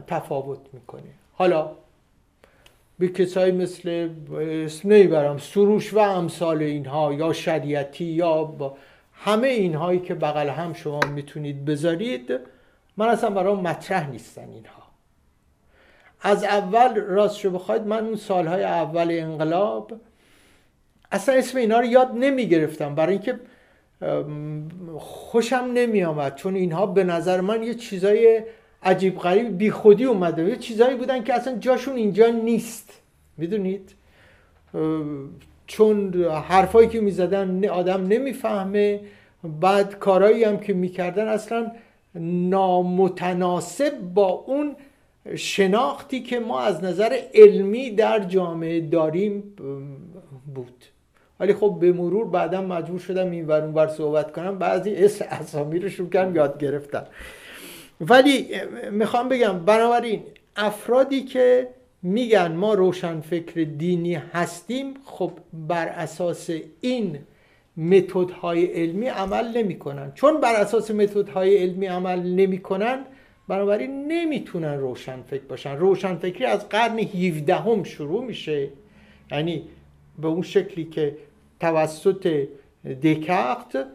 تفاوت 0.07 0.59
می‌کنه. 0.73 1.01
حالا 1.33 1.71
به 2.99 3.07
کسایی 3.07 3.51
مثل 3.51 4.09
اسم 4.39 4.89
نمی‌برم 4.89 5.37
سروش 5.37 5.93
و 5.93 5.99
امثال 5.99 6.61
اینها 6.61 7.13
یا 7.13 7.33
شریعتی 7.33 8.05
یا 8.05 8.43
با 8.43 8.77
همه 9.13 9.47
اینهایی 9.47 9.99
که 9.99 10.15
بغل 10.15 10.49
هم 10.49 10.73
شما 10.73 10.99
می‌تونید 10.99 11.65
بذارید 11.65 12.39
من 12.97 13.09
اصلا 13.09 13.29
برای 13.29 13.55
مطرح 13.55 14.09
نیستن 14.09 14.49
اینها. 14.49 14.84
از 16.25 16.43
اول 16.43 16.95
راست 16.95 17.37
شو 17.37 17.49
بخواید 17.49 17.81
من 17.81 18.05
اون 18.05 18.15
سالهای 18.15 18.63
اول 18.63 19.07
انقلاب 19.11 19.91
اصلا 21.11 21.35
اسم 21.35 21.57
اینا 21.57 21.79
رو 21.79 21.85
یاد 21.85 22.11
نمی‌گرفتم. 22.15 22.95
برای 22.95 23.13
اینکه 23.13 23.39
خوشم 24.97 25.71
نمی 25.73 26.03
آمد 26.03 26.35
چون 26.35 26.55
اینها 26.55 26.85
به 26.85 27.03
نظر 27.03 27.41
من 27.41 27.63
یه 27.63 27.73
چیزای 27.73 28.41
عجیب 28.83 29.19
غریب 29.19 29.57
بی 29.57 29.71
خودی 29.71 30.05
اومده. 30.05 30.43
یه 30.43 30.55
چیزایی 30.55 30.95
بودن 30.95 31.23
که 31.23 31.33
اصلا 31.33 31.57
جاشون 31.57 31.95
اینجا 31.95 32.27
نیست. 32.27 33.01
می‌دونید؟ 33.37 33.95
چون 35.67 36.13
حرفایی 36.23 36.89
که 36.89 37.01
می‌زدن 37.01 37.65
آدم 37.65 38.07
نمی‌فهمه. 38.07 38.99
بعد 39.43 39.99
کارایی 39.99 40.43
هم 40.43 40.59
که 40.59 40.73
می‌کردن 40.73 41.27
اصلا 41.27 41.71
نامتناسب 42.49 43.99
با 43.99 44.27
اون 44.29 44.75
شناختی 45.35 46.21
که 46.21 46.39
ما 46.39 46.59
از 46.59 46.83
نظر 46.83 47.19
علمی 47.33 47.91
در 47.91 48.19
جامعه 48.19 48.81
داریم 48.81 49.43
بود. 50.55 50.85
ولی 51.39 51.53
خب 51.53 51.77
به 51.79 51.91
مرور 51.91 52.25
بعدا 52.25 52.61
مجبور 52.61 52.99
شدم 52.99 53.31
این 53.31 53.47
ور 53.47 53.61
اونور 53.61 53.87
صحبت 53.87 54.31
کنم. 54.31 54.59
بعضی 54.59 54.95
اسامی 55.31 55.79
رو 55.79 55.89
شروع 55.89 56.35
یاد 56.35 56.59
گرفتم. 56.59 57.05
ولی 58.01 58.47
می‌خوام 58.91 59.29
بگم 59.29 59.59
بنابراین 59.65 60.23
افرادی 60.55 61.21
که 61.21 61.67
میگن 62.01 62.51
ما 62.51 62.73
روشن 62.73 63.21
فکر 63.21 63.63
دینی 63.63 64.13
هستیم 64.13 64.93
خب 65.05 65.31
بر 65.53 65.87
اساس 65.87 66.49
این 66.81 67.19
متدهای 67.77 68.65
علمی 68.65 69.07
عمل 69.07 69.57
نمی‌کنن. 69.57 70.11
چون 70.15 70.41
بر 70.41 70.55
اساس 70.55 70.91
متدهای 70.91 71.57
علمی 71.57 71.85
عمل 71.85 72.19
نمی‌کنن 72.19 73.05
بنابراین 73.47 74.07
نمی‌تونن 74.11 74.79
روشن 74.79 75.21
فکر 75.21 75.43
باشن. 75.43 75.77
روشن 75.77 76.15
فکری 76.15 76.45
از 76.45 76.69
قرن 76.69 76.99
17 76.99 77.55
هم 77.55 77.83
شروع 77.83 78.23
میشه. 78.23 78.69
یعنی 79.31 79.63
به 80.19 80.27
اون 80.27 80.41
شکلی 80.41 80.85
که 80.85 81.17
توسط 81.59 82.47
دکارت 83.03 83.85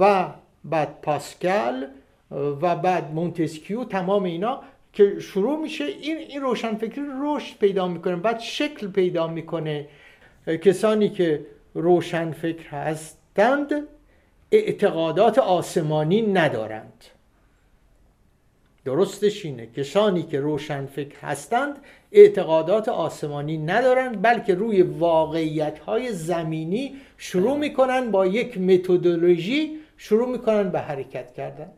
و 0.00 0.28
بعد 0.64 1.00
پاسکال 1.02 1.86
و 2.30 2.76
بعد 2.76 3.12
مونتسکیو 3.14 3.84
تمام 3.84 4.22
اینا 4.24 4.62
که 4.92 5.20
شروع 5.20 5.58
میشه 5.58 5.84
این 5.84 6.16
این 6.16 6.40
روشنفکری 6.40 7.04
رشد 7.22 7.58
پیدا 7.58 7.88
می‌کنه. 7.88 8.16
بعد 8.16 8.40
شکل 8.40 8.90
پیدا 8.90 9.26
می‌کنه. 9.26 9.86
کسانی 10.46 11.08
که 11.08 11.46
روشنفکر 11.74 12.68
هستند 12.68 13.72
اعتقادات 14.52 15.38
آسمانی 15.38 16.22
ندارند. 16.22 17.04
درستش 18.88 19.44
اینه. 19.44 19.66
کسانی 19.66 20.22
که 20.22 20.40
روشنفکر 20.40 21.18
هستند 21.22 21.76
اعتقادات 22.12 22.88
آسمانی 22.88 23.58
ندارند 23.58 24.22
بلکه 24.22 24.54
روی 24.54 24.82
واقعیت 24.82 25.78
های 25.78 26.12
زمینی 26.12 26.96
شروع 27.18 27.56
می‌کنن 27.56 28.10
با 28.10 28.26
یک 28.26 28.58
متدولوژی 28.58 29.78
شروع 29.96 30.28
می‌کنن 30.28 30.70
به 30.70 30.80
حرکت 30.80 31.34
کردن. 31.34 31.70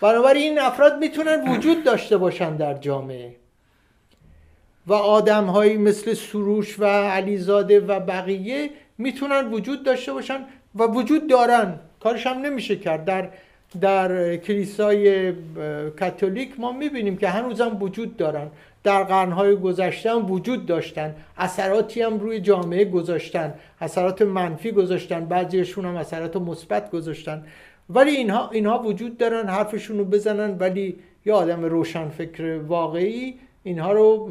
بنابراین 0.00 0.42
این 0.42 0.58
افراد 0.58 0.98
می‌تونن 0.98 1.56
وجود 1.56 1.84
داشته 1.84 2.16
باشن 2.16 2.56
در 2.56 2.74
جامعه. 2.74 3.36
و 4.86 4.92
آدم 4.92 5.44
هایی 5.44 5.76
مثل 5.76 6.14
سروش 6.14 6.78
و 6.78 6.84
علیزاده 6.84 7.80
و 7.80 8.00
بقیه 8.00 8.70
می‌تونن 8.98 9.52
وجود 9.52 9.82
داشته 9.82 10.12
باشن 10.12 10.44
و 10.74 10.82
وجود 10.82 11.28
دارن. 11.30 11.80
کارش 12.00 12.26
هم 12.26 12.38
نمیشه 12.38 12.76
کرد. 12.76 13.04
در 13.04 13.30
در 13.80 14.36
کلیسای 14.36 15.32
کاتولیک 16.00 16.60
ما 16.60 16.72
می‌بینیم 16.72 17.16
که 17.16 17.28
هنوزم 17.28 17.76
وجود 17.80 18.16
دارن. 18.16 18.48
در 18.84 19.04
قرنهای 19.04 19.56
گذشته 19.56 20.10
هم 20.10 20.30
وجود 20.30 20.66
داشتن. 20.66 21.14
اثراتی 21.38 22.02
هم 22.02 22.18
روی 22.18 22.40
جامعه 22.40 22.84
گذاشتن. 22.84 23.54
اثرات 23.80 24.22
منفی 24.22 24.72
گذاشتن. 24.72 25.24
بعضیشون 25.24 25.84
هم 25.84 25.96
اثرات 25.96 26.36
مثبت 26.36 26.90
گذاشتن. 26.90 27.44
ولی 27.90 28.10
اینها 28.10 28.50
اینها 28.50 28.78
وجود 28.78 29.18
دارن 29.18 29.48
حرفشون 29.48 29.98
رو 29.98 30.04
بزنن. 30.04 30.56
ولی 30.58 30.96
یه 31.26 31.32
آدم 31.32 31.64
روشن 31.64 32.08
فکر 32.08 32.60
واقعی 32.68 33.34
اینها 33.62 33.92
رو 33.92 34.28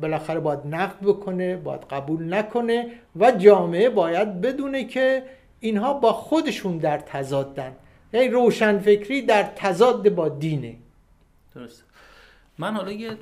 بالاخره 0.00 0.40
باید 0.40 0.58
نقد 0.70 1.00
بکنه 1.02 1.56
باید 1.56 1.80
قبول 1.90 2.34
نکنه 2.34 2.86
و 3.20 3.30
جامعه 3.30 3.90
باید 3.90 4.40
بدونه 4.40 4.84
که 4.84 5.22
اینها 5.60 5.92
با 5.92 6.12
خودشون 6.12 6.78
در 6.78 6.98
تضادن. 6.98 7.72
یعنی 8.12 8.28
روشن 8.28 8.78
فکری 8.78 9.22
در 9.22 9.42
تضاد 9.42 10.08
با 10.08 10.28
دینه. 10.28 10.76
درست 11.54 11.84
من 12.58 12.74
حالا 12.74 12.92
یه 12.92 13.16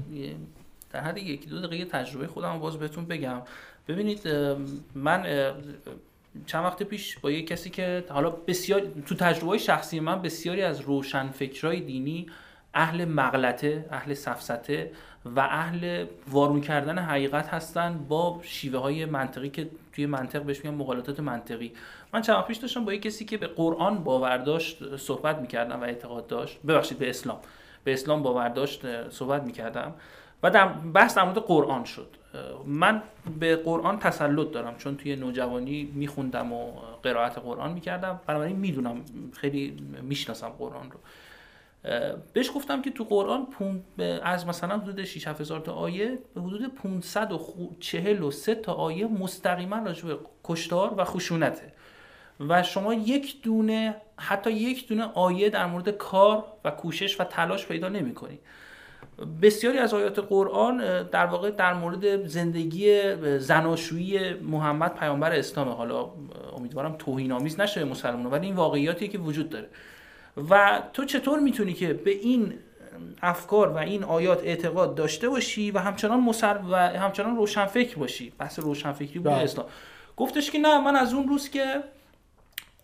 در 0.91 1.01
حد 1.01 1.19
یکی 1.19 1.47
دو 1.47 1.61
دقیقه 1.61 1.85
تجربه 1.85 2.27
خودم 2.27 2.59
باز 2.59 2.77
بهتون 2.77 3.05
بگم. 3.05 3.43
ببینید 3.89 4.29
من 4.95 5.53
چند 6.47 6.65
وقت 6.65 6.83
پیش 6.83 7.19
با 7.19 7.31
یه 7.31 7.43
کسی 7.43 7.71
که 7.71 8.05
حالا 8.09 8.31
بسیار 8.31 8.83
تو 9.07 9.15
تجربه 9.15 9.59
شخصی 9.59 10.01
من 10.01 10.23
بسیاری 10.23 10.63
از 10.63 10.81
روشن 10.81 11.29
فکرهای 11.29 11.81
دینی 11.81 12.27
اهل 12.75 13.05
مغلطه 13.05 13.87
اهل 13.91 14.15
سفسته 14.15 14.91
و 15.25 15.41
اهل 15.41 16.07
وارون 16.29 16.61
کردن 16.61 16.99
حقیقت 16.99 17.49
هستن 17.49 17.99
با 18.09 18.41
شیوه 18.43 18.79
های 18.79 19.05
منطقی 19.05 19.51
که 19.51 19.69
توی 19.93 20.07
منطق 20.07 20.43
بهش 20.43 20.65
میگن 20.65 20.77
مقالطات 20.77 21.21
منطقی. 21.21 21.73
من 22.17 22.23
چند 22.23 22.45
پیش 22.45 22.57
داشتم 22.57 22.85
با 22.85 22.93
یه 22.93 22.99
کسی 22.99 23.25
که 23.25 23.37
به 23.37 23.47
قرآن 23.47 24.05
باور 24.05 24.39
داشت 24.39 24.97
صحبت 24.97 25.39
می‌کردم 25.39 25.81
و 25.81 25.85
اعتقاد 25.85 26.27
داشت. 26.27 26.59
ببخشید 26.69 26.99
به 26.99 27.11
اسلام. 27.11 27.39
به 27.85 27.93
اسلام 27.93 28.23
باور 28.23 28.49
داشت 28.49 29.11
صحبت 29.11 29.43
می‌کردم. 29.43 29.95
و 30.43 30.51
در 30.51 30.67
بحث 30.69 31.17
در 31.17 31.25
مورد 31.25 31.39
قرآن 31.39 31.85
شد. 31.85 32.09
من 32.67 33.03
به 33.41 33.57
قرآن 33.57 33.99
تسلط 33.99 34.51
دارم 34.51 34.77
چون 34.77 34.97
توی 34.97 35.17
نوجوانی 35.17 35.93
میخوندم 35.95 36.53
و 36.53 36.73
قرائت 37.03 37.39
قرآن 37.39 37.73
می‌کردم. 37.73 38.21
بنابراین 38.27 38.57
می‌دونم 38.57 39.05
خیلی 39.33 39.77
می‌شناسم 40.03 40.49
قرآن 40.49 40.91
رو. 40.91 40.99
بهش 42.33 42.51
گفتم 42.55 42.83
که 42.83 42.91
تو 42.91 43.05
قرآن 43.05 43.47
از 44.23 44.47
مثلا 44.47 44.79
حدود 44.79 45.05
6 45.05 45.29
هزار 45.29 45.61
تا 45.61 45.73
آیه 45.73 46.19
به 46.35 46.41
حدود 46.41 46.75
543 46.75 48.55
تا 48.55 48.73
آیه 48.73 49.07
مستقیما 49.07 49.79
راجع 49.79 50.07
به 50.07 50.19
کشتار 50.45 50.95
و 50.97 51.05
خشونته. 51.05 51.73
و 52.41 52.63
شما 52.63 52.95
یک 52.95 53.43
دونه 53.43 53.97
حتی 54.17 54.51
یک 54.51 54.89
دونه 54.89 55.05
آیه 55.05 55.51
در 55.51 55.67
مورد 55.67 55.91
کار 55.91 56.45
و 56.65 56.71
کوشش 56.71 57.21
و 57.21 57.25
تلاش 57.25 57.67
پیدا 57.67 57.89
نمی 57.89 58.15
بسیاری 59.43 59.79
از 59.79 59.95
آیات 59.95 60.19
قرآن 60.19 61.03
در 61.03 61.27
واقع 61.27 61.51
در 61.51 61.75
مورد 61.75 62.27
زندگی 62.27 63.15
زناشویی 63.39 64.35
محمد 64.35 64.95
پیامبر 64.95 65.33
اسلام 65.33 65.69
حالا 65.69 66.11
امیدوارم 66.57 66.95
توهین 66.99 67.33
آمیز 67.33 67.61
نشه 67.61 67.85
مسلمان 67.85 68.27
ولی 68.27 68.47
این 68.47 68.57
واقعیاتی 68.57 69.09
که 69.09 69.19
وجود 69.19 69.51
داره. 69.51 69.69
و 70.51 70.83
تو 70.93 71.05
چطور 71.05 71.39
می‌تونی 71.39 71.73
که 71.73 71.93
به 71.93 72.11
این 72.11 72.55
افکار 73.23 73.69
و 73.69 73.77
این 73.77 74.05
آیات 74.05 74.45
اعتقاد 74.45 74.95
داشته 74.95 75.29
باشی 75.29 75.71
و 75.71 75.79
همچنان 75.79 76.21
مسل 76.21 76.57
و 76.71 76.77
همچنان 76.77 77.37
روشن 77.37 77.67
فکر 77.67 77.99
باشی؟ 77.99 78.33
بحث 78.39 78.59
روشن 78.59 78.93
فکری 78.93 79.19
بود 79.19 79.33
بله. 79.33 79.43
اسلام. 79.43 79.67
گفتش 80.17 80.51
که 80.51 80.59
نه 80.59 80.81
من 80.81 80.97
از 80.97 81.15
اون 81.15 81.29
روز 81.29 81.51
که 81.51 81.83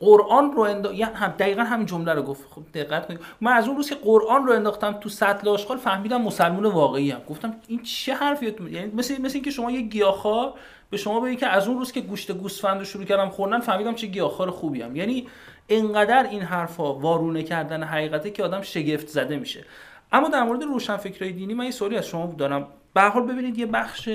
قرآن 0.02 0.52
رو 0.52 0.60
اند... 0.60 0.84
یعنی 0.84 1.02
هم 1.02 1.34
دقیقا 1.38 1.62
همین 1.62 1.86
جمله 1.86 2.14
رو 2.14 2.22
گفت. 2.22 2.44
خب 2.50 2.62
دقت 2.74 3.06
کنید. 3.06 3.20
من 3.40 3.52
از 3.52 3.68
اون 3.68 3.76
روز 3.76 3.88
که 3.88 3.94
قرآن 3.94 4.46
رو 4.46 4.52
انداختم 4.52 4.92
تو 4.92 5.08
سطل 5.08 5.48
آشغال 5.48 5.76
فهمیدم 5.76 6.22
مسلمان 6.22 6.64
واقعی 6.64 7.10
هم 7.10 7.20
گفتم 7.28 7.54
این 7.68 7.82
چه 7.82 8.14
حرفیه 8.14 8.54
یعنی 8.70 8.92
مثل 8.94 9.22
مثل 9.22 9.34
اینکه 9.34 9.50
شما 9.50 9.70
یه 9.70 9.80
گیاهخوار 9.80 10.54
به 10.90 10.96
شما 10.96 11.20
بگی 11.20 11.36
که 11.36 11.46
از 11.46 11.68
اون 11.68 11.78
روز 11.78 11.92
که 11.92 12.00
گوشت 12.00 12.32
گوسفند 12.32 12.78
رو 12.78 12.84
شروع 12.84 13.04
کردم 13.04 13.28
خوردن 13.28 13.60
فهمیدم 13.60 13.94
چه 13.94 14.06
گیاهخوار 14.06 14.50
خوبی 14.50 14.82
هم 14.82 14.96
یعنی 14.96 15.26
انقدر 15.68 16.26
این 16.30 16.42
حرفا 16.42 16.94
وارونه 16.94 17.42
کردن 17.42 17.82
حقیقته 17.82 18.30
که 18.30 18.42
آدم 18.44 18.62
شگفت 18.62 19.08
زده 19.08 19.36
میشه. 19.36 19.64
اما 20.12 20.28
در 20.28 20.42
مورد 20.42 20.62
روشنفکرای 20.62 21.32
دینی 21.32 21.54
من 21.54 21.64
یه 21.64 21.70
سوالی 21.70 21.96
از 21.96 22.06
شما 22.06 22.34
دارم. 22.38 22.68
به 22.94 23.02
حال 23.02 23.22
ببینید 23.22 23.58
یه 23.58 23.66
بخش 23.66 24.08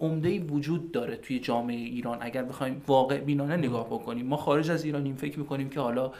عمده 0.00 0.40
وجود 0.40 0.92
داره 0.92 1.16
توی 1.16 1.38
جامعه 1.38 1.76
ایران. 1.76 2.18
اگر 2.20 2.42
بخوایم 2.42 2.82
واقع 2.86 3.18
بینانه 3.18 3.56
نگاه 3.56 3.86
بکنیم 3.86 4.26
ما 4.26 4.36
خارج 4.36 4.70
از 4.70 4.84
ایرانیم 4.84 5.14
فکر 5.14 5.38
می‌کنیم 5.38 5.70
که 5.70 5.80
حالا 5.80 6.12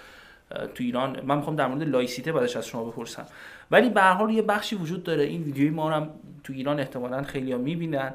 تو 0.51 0.85
ایران 0.85 1.21
من 1.21 1.37
می‌خوام 1.37 1.57
در 1.57 1.67
مورد 1.67 1.83
لایسیته 1.83 2.33
بعدش 2.33 2.57
از 2.57 2.67
شما 2.67 2.85
بپرسم. 2.85 3.27
ولی 3.71 3.91
به 3.91 4.01
هر 4.01 4.13
حال 4.13 4.31
یه 4.31 4.43
بخشی 4.43 4.77
وجود 4.77 5.03
داره. 5.03 5.25
این 5.25 5.43
ویدیوی 5.43 5.71
ما 5.71 5.91
هم 5.91 6.11
تو 6.45 6.53
ایران 6.53 6.81
احتمالاً 6.81 7.23
خیلی‌ها 7.23 7.59
می‌بینن. 7.59 8.15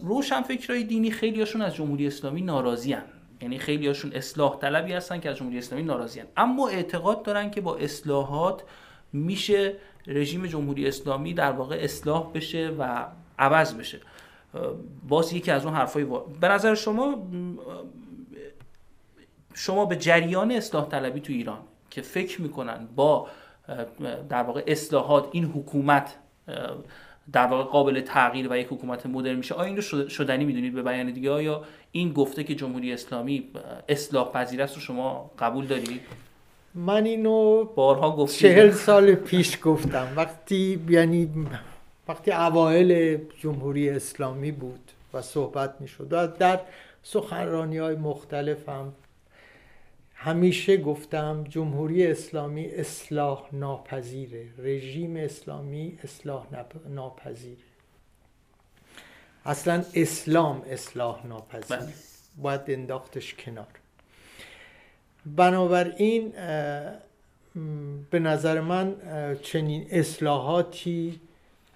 روشن 0.00 0.42
فکرای 0.42 0.84
دینی 0.84 1.10
خیلیاشون 1.10 1.62
از 1.62 1.74
جمهوری 1.74 2.06
اسلامی 2.06 2.42
ناراضی 2.42 2.92
هن. 2.92 3.02
یعنی 3.42 3.58
خیلیاشون 3.58 4.12
اصلاح 4.12 4.58
طلبی 4.58 4.92
هستن 4.92 5.20
که 5.20 5.30
از 5.30 5.36
جمهوری 5.36 5.58
اسلامی 5.58 5.84
ناراضی 5.84 6.20
هن. 6.20 6.26
اما 6.36 6.68
اعتقاد 6.68 7.22
دارن 7.22 7.50
که 7.50 7.60
با 7.60 7.76
اصلاحات 7.76 8.62
میشه 9.12 9.74
رژیم 10.06 10.46
جمهوری 10.46 10.88
اسلامی 10.88 11.34
در 11.34 11.52
واقع 11.52 11.76
اصلاح 11.80 12.32
بشه 12.32 12.70
و 12.78 13.06
عوض 13.38 13.74
بشه. 13.74 14.00
باز 15.08 15.32
یکی 15.32 15.50
از 15.50 15.64
اون 15.64 15.74
حرفای 15.74 16.06
به 16.40 16.48
نظر 16.48 16.74
شما 16.74 17.26
شما 19.54 19.84
به 19.84 19.96
جریان 19.96 20.50
اصلاح 20.50 20.88
طلبی 20.88 21.20
تو 21.20 21.32
ایران 21.32 21.58
که 21.90 22.02
فکر 22.02 22.42
می‌کنن 22.42 22.88
با 22.96 23.28
در 24.28 24.42
واقع 24.42 24.64
اصلاحات 24.66 25.28
این 25.32 25.44
حکومت 25.44 26.16
در 27.32 27.46
واقع 27.46 27.64
قابل 27.64 28.00
تغییر 28.00 28.52
و 28.52 28.56
یک 28.56 28.66
حکومت 28.70 29.06
مدرن 29.06 29.34
میشه 29.36 29.54
آیا 29.54 29.66
این 29.66 29.76
رو 29.76 30.08
شدنی 30.08 30.44
می‌دونید 30.44 30.74
به 30.74 30.82
بیان 30.82 31.12
دیگه؟ 31.12 31.42
یا 31.42 31.62
این 31.92 32.12
گفته 32.12 32.44
که 32.44 32.54
جمهوری 32.54 32.92
اسلامی 32.92 33.50
اصلاح 33.88 34.32
پذیر 34.32 34.62
است 34.62 34.74
رو 34.74 34.80
شما 34.80 35.30
قبول 35.38 35.66
دارید؟ 35.66 36.00
من 36.74 37.04
اینو 37.04 37.64
بارها 37.64 38.16
گفتم 38.16 38.38
چهل 38.38 38.70
سال 38.70 39.14
پیش 39.14 39.58
گفتم. 39.62 40.08
وقتی 40.16 40.80
یعنی 40.88 41.30
وقتی 42.12 42.32
اوایل 42.32 43.20
جمهوری 43.38 43.90
اسلامی 43.90 44.52
بود 44.52 44.90
و 45.14 45.22
صحبت 45.22 45.80
می 45.80 45.88
شد 45.88 46.36
در 46.38 46.60
سخنرانی 47.02 47.78
های 47.78 47.94
مختلف 47.94 48.68
هم 48.68 48.92
همیشه 50.14 50.76
گفتم 50.76 51.44
جمهوری 51.48 52.06
اسلامی 52.06 52.66
اصلاح 52.66 53.48
ناپذیره 53.52 54.46
رژیم 54.58 55.16
اسلامی 55.16 55.98
اصلاح 56.04 56.46
ناپذیره. 56.88 57.62
اصلا 59.44 59.84
اسلام 59.94 60.62
اصلاح 60.70 61.26
ناپذیره. 61.26 61.92
باید 62.42 62.60
انداختش 62.68 63.34
کنار. 63.34 63.66
بنابراین 65.26 66.32
به 68.10 68.18
نظر 68.18 68.60
من 68.60 68.96
چنین 69.42 69.86
اصلاحاتی 69.90 71.20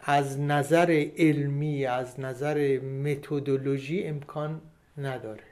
از 0.08 0.40
نظر 0.40 1.08
علمی 1.18 1.86
از 1.86 2.20
نظر 2.20 2.78
متدولوژی 2.80 4.02
امکان 4.04 4.60
نداره. 4.98 5.42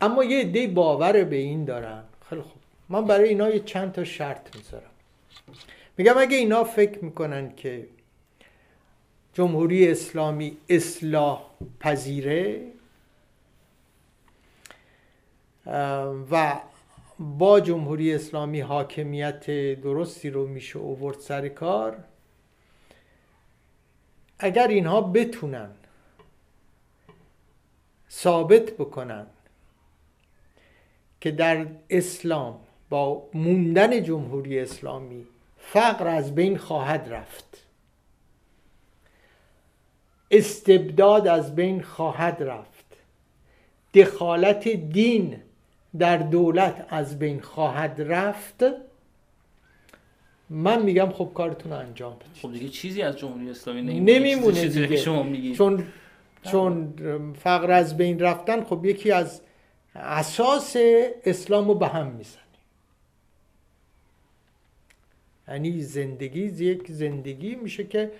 اما 0.00 0.24
یه 0.24 0.40
عده 0.40 0.66
باور 0.66 1.24
به 1.24 1.36
این 1.36 1.64
دارن 1.64 2.04
خیلی 2.28 2.42
خوب. 2.42 2.62
من 2.88 3.04
برای 3.04 3.28
اینا 3.28 3.50
یه 3.50 3.58
چند 3.60 3.92
تا 3.92 4.04
شرط 4.04 4.56
می‌ذارم. 4.56 4.90
میگم 5.98 6.14
اگه 6.18 6.36
اینا 6.36 6.64
فکر 6.64 7.04
می‌کنن 7.04 7.54
که 7.56 7.86
جمهوری 9.32 9.88
اسلامی 9.88 10.56
اصلاح 10.68 11.50
پذیره 11.80 12.60
و 16.30 16.60
با 17.18 17.60
جمهوری 17.60 18.14
اسلامی 18.14 18.60
حاکمیت 18.60 19.46
درستی 19.80 20.30
رو 20.30 20.46
میشه 20.46 20.78
اوورد 20.78 21.18
سر 21.18 21.48
کار 21.48 22.04
اگر 24.42 24.68
اینها 24.68 25.00
بتونن 25.00 25.70
ثابت 28.10 28.70
بکنن 28.70 29.26
که 31.20 31.30
در 31.30 31.66
اسلام 31.90 32.60
با 32.90 33.28
موندن 33.34 34.02
جمهوری 34.02 34.60
اسلامی 34.60 35.26
فقر 35.58 36.08
از 36.08 36.34
بین 36.34 36.58
خواهد 36.58 37.08
رفت 37.10 37.66
استبداد 40.30 41.26
از 41.28 41.54
بین 41.54 41.82
خواهد 41.82 42.42
رفت 42.42 42.84
دخالت 43.94 44.68
دین 44.68 45.42
در 45.98 46.16
دولت 46.16 46.86
از 46.88 47.18
بین 47.18 47.40
خواهد 47.40 48.02
رفت 48.02 48.64
من 50.52 50.82
میگم 50.82 51.10
خب 51.12 51.30
کارتون 51.34 51.72
رو 51.72 51.78
انجام 51.78 52.16
بدید. 52.16 52.42
خب 52.42 52.52
دیگه 52.52 52.68
چیزی 52.68 53.02
از 53.02 53.18
جمهوری 53.18 53.50
اسلامی 53.50 53.82
نمیمونه. 53.82 54.68
دیگه. 54.68 54.96
شما 54.96 55.22
میگید. 55.22 55.56
چون 55.56 55.84
چون 56.42 56.94
فقر 57.38 57.70
از 57.70 57.96
بین 57.96 58.18
رفتن 58.18 58.64
خب 58.64 58.84
یکی 58.84 59.12
از 59.12 59.40
اساس 59.94 60.76
اسلام 61.24 61.68
رو 61.68 61.74
به 61.74 61.88
هم 61.88 62.06
می‌زنه. 62.06 62.42
یعنی 65.48 65.80
زندگی 65.80 66.44
یک 66.44 66.88
زندگی 66.88 67.54
میشه 67.54 67.84
که 67.84 68.12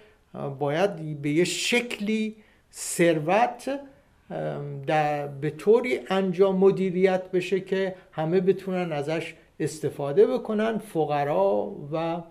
باید 0.59 1.23
به 1.23 1.31
یه 1.31 1.45
شکلی 1.45 2.37
ثروت 2.73 3.81
در 4.87 5.27
به 5.27 5.51
طوری 5.51 6.01
انجام 6.11 6.57
مدیریت 6.57 7.31
بشه 7.31 7.61
که 7.61 7.95
همه 8.13 8.41
بتونن 8.41 8.93
ازش 8.93 9.35
استفاده 9.61 10.27
بکنن 10.27 10.79
فقرا 10.79 11.73
و 11.93 12.23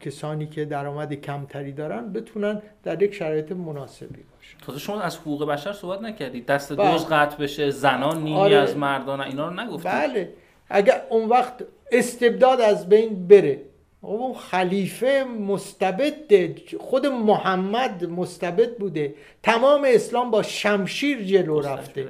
کسانی 0.00 0.46
که 0.46 0.64
درآمد 0.64 1.14
کمتری 1.14 1.72
دارن 1.72 2.12
بتونن 2.12 2.62
در 2.82 3.02
یک 3.02 3.14
شرایط 3.14 3.52
مناسبی 3.52 4.06
باشن. 4.08 4.58
تازه 4.66 4.78
شما 4.78 5.00
از 5.00 5.16
حقوق 5.18 5.48
بشر 5.48 5.72
صحبت 5.72 6.00
نکردید 6.00 6.46
دست 6.46 6.76
بله. 6.76 6.92
دوز 6.92 7.06
قطع 7.06 7.36
بشه 7.36 7.70
زنان 7.70 8.16
نیمی 8.16 8.36
آره. 8.36 8.56
از 8.56 8.76
مردان 8.76 9.20
اینا 9.20 9.48
رو 9.48 9.60
نگفتید 9.60 9.92
بله. 9.92 10.32
اگر 10.68 11.02
اون 11.10 11.28
وقت 11.28 11.54
استبداد 11.92 12.60
از 12.60 12.88
بین 12.88 13.28
بره 13.28 13.62
اون 14.00 14.34
خلیفه 14.34 15.24
مستبد 15.40 16.58
خود 16.80 17.06
محمد 17.06 18.04
مستبد 18.04 18.76
بوده. 18.76 19.14
تمام 19.42 19.86
اسلام 19.86 20.30
با 20.30 20.42
شمشیر 20.42 21.24
جلو 21.24 21.60
رفته. 21.60 22.06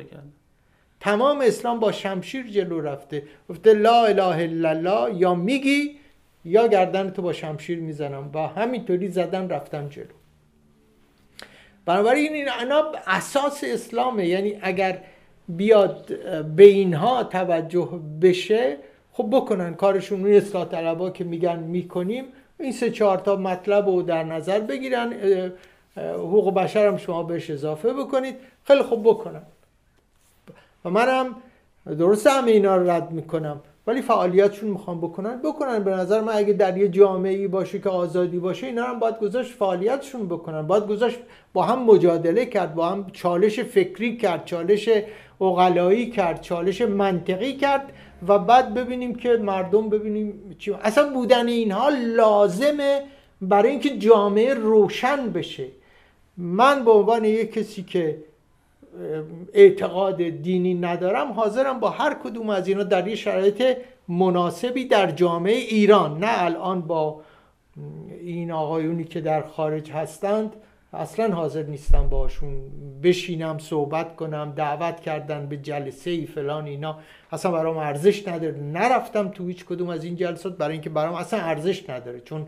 تمام 1.02 1.40
اسلام 1.40 1.80
با 1.80 1.92
شمشیر 1.92 2.46
جلو 2.46 2.80
رفته. 2.80 3.22
گفته 3.50 3.74
لا 3.74 4.04
اله 4.04 4.24
الا 4.24 4.68
الله 4.68 5.16
یا 5.20 5.34
میگی 5.34 5.96
یا 6.44 6.66
گردن 6.66 7.10
تو 7.10 7.22
با 7.22 7.32
شمشیر 7.32 7.78
می‌زنم. 7.78 8.30
و 8.34 8.38
همینطوری 8.38 9.08
زدن 9.08 9.48
رفتم 9.48 9.88
جلو. 9.88 10.14
بنابراین 11.86 12.32
این 12.32 12.48
انا 12.60 12.92
اساس 13.06 13.64
اسلامه. 13.66 14.26
یعنی 14.26 14.58
اگر 14.62 14.98
بیاد 15.48 16.06
به 16.56 16.64
اینها 16.64 17.24
توجه 17.24 17.88
بشه 18.22 18.76
خب 19.12 19.28
بکنن 19.32 19.74
کارشون. 19.74 20.24
روی 20.24 20.36
اصلاح 20.36 20.64
طلبا 20.64 21.10
که 21.10 21.24
میگن 21.24 21.58
می‌کنیم 21.58 22.24
این 22.60 22.72
سه 22.72 22.90
چهار 22.90 23.18
تا 23.18 23.36
مطلب 23.36 23.88
رو 23.88 24.02
در 24.02 24.24
نظر 24.24 24.60
بگیرن. 24.60 25.12
حقوق 25.96 26.54
بشر 26.54 26.86
هم 26.86 26.96
شما 26.96 27.22
بهش 27.22 27.50
اضافه 27.50 27.92
بکنید. 27.92 28.34
خیلی 28.64 28.82
خوب 28.82 29.08
بکنن. 29.08 29.42
و 30.84 30.90
منم 30.90 31.36
درست 31.98 32.26
همه 32.26 32.50
اینا 32.50 32.76
رو 32.76 32.90
رد 32.90 33.10
می‌کنم. 33.10 33.60
ولی 33.86 34.02
فعالیتشون 34.02 34.70
می‌خوام 34.70 35.00
بکنن 35.00 35.40
بکنن. 35.44 35.78
به 35.78 35.90
نظر 35.90 36.20
من 36.20 36.32
اگه 36.32 36.52
در 36.52 36.78
یه 36.78 36.88
جامعه 36.88 37.48
باشه 37.48 37.78
که 37.78 37.88
آزادی 37.88 38.38
باشه 38.38 38.66
اینا 38.66 38.84
هم 38.84 38.98
باید 38.98 39.18
گذاشت 39.18 39.52
فعالیتشون 39.52 40.26
بکنن. 40.26 40.62
باید 40.62 40.86
گذاشت 40.86 41.18
با 41.52 41.62
هم 41.62 41.84
مجادله 41.84 42.46
کرد 42.46 42.74
با 42.74 42.88
هم 42.88 43.06
چالش 43.12 43.60
فکری 43.60 44.16
کرد 44.16 44.44
چالش 44.44 44.88
اقلایی 45.40 46.10
کرد 46.10 46.40
چالش 46.40 46.80
منطقی 46.82 47.52
کرد 47.52 47.92
و 48.28 48.38
بعد 48.38 48.74
ببینیم 48.74 49.14
که 49.14 49.36
مردم 49.36 49.88
ببینیم 49.88 50.56
چی. 50.58 50.72
اصلا 50.82 51.12
بودن 51.12 51.48
اینها 51.48 51.88
لازمه 51.88 53.02
برای 53.40 53.70
اینکه 53.70 53.98
جامعه 53.98 54.54
روشن 54.54 55.30
بشه. 55.30 55.66
من 56.36 56.84
به 56.84 56.90
عنوان 56.90 57.24
یک 57.24 57.52
کسی 57.52 57.82
که 57.82 58.18
اعتقاد 59.54 60.22
دینی 60.22 60.74
ندارم 60.74 61.32
حاضرم 61.32 61.80
با 61.80 61.90
هر 61.90 62.14
کدوم 62.14 62.50
از 62.50 62.68
اینا 62.68 62.82
در 62.82 63.08
یه 63.08 63.14
شرایط 63.14 63.76
مناسبی 64.08 64.84
در 64.84 65.10
جامعه 65.10 65.56
ایران 65.56 66.18
نه 66.18 66.44
الان 66.44 66.80
با 66.80 67.22
این 68.20 68.52
آقایونی 68.52 69.04
که 69.04 69.20
در 69.20 69.42
خارج 69.42 69.90
هستند. 69.90 70.56
اصلا 70.92 71.34
حاضر 71.34 71.62
نیستم 71.62 72.08
باشون 72.08 72.62
بشینم 73.02 73.58
صحبت 73.58 74.16
کنم 74.16 74.52
دعوت 74.56 75.00
کردن 75.00 75.46
به 75.46 75.56
جلسه 75.56 76.10
ای 76.10 76.26
فلان 76.26 76.66
اینا. 76.66 76.98
اصلا 77.32 77.52
برام 77.52 77.76
ارزش 77.76 78.28
نداره. 78.28 78.60
نرفتم 78.60 79.28
تو 79.28 79.46
هیچ 79.46 79.64
کدوم 79.64 79.88
از 79.88 80.04
این 80.04 80.16
جلسات 80.16 80.56
برای 80.56 80.72
اینکه 80.72 80.90
برام 80.90 81.14
اصلا 81.14 81.40
ارزش 81.40 81.90
نداره. 81.90 82.20
چون 82.20 82.46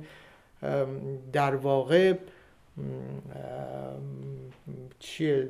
در 1.33 1.55
واقع 1.55 2.15
چیه؟ 4.99 5.49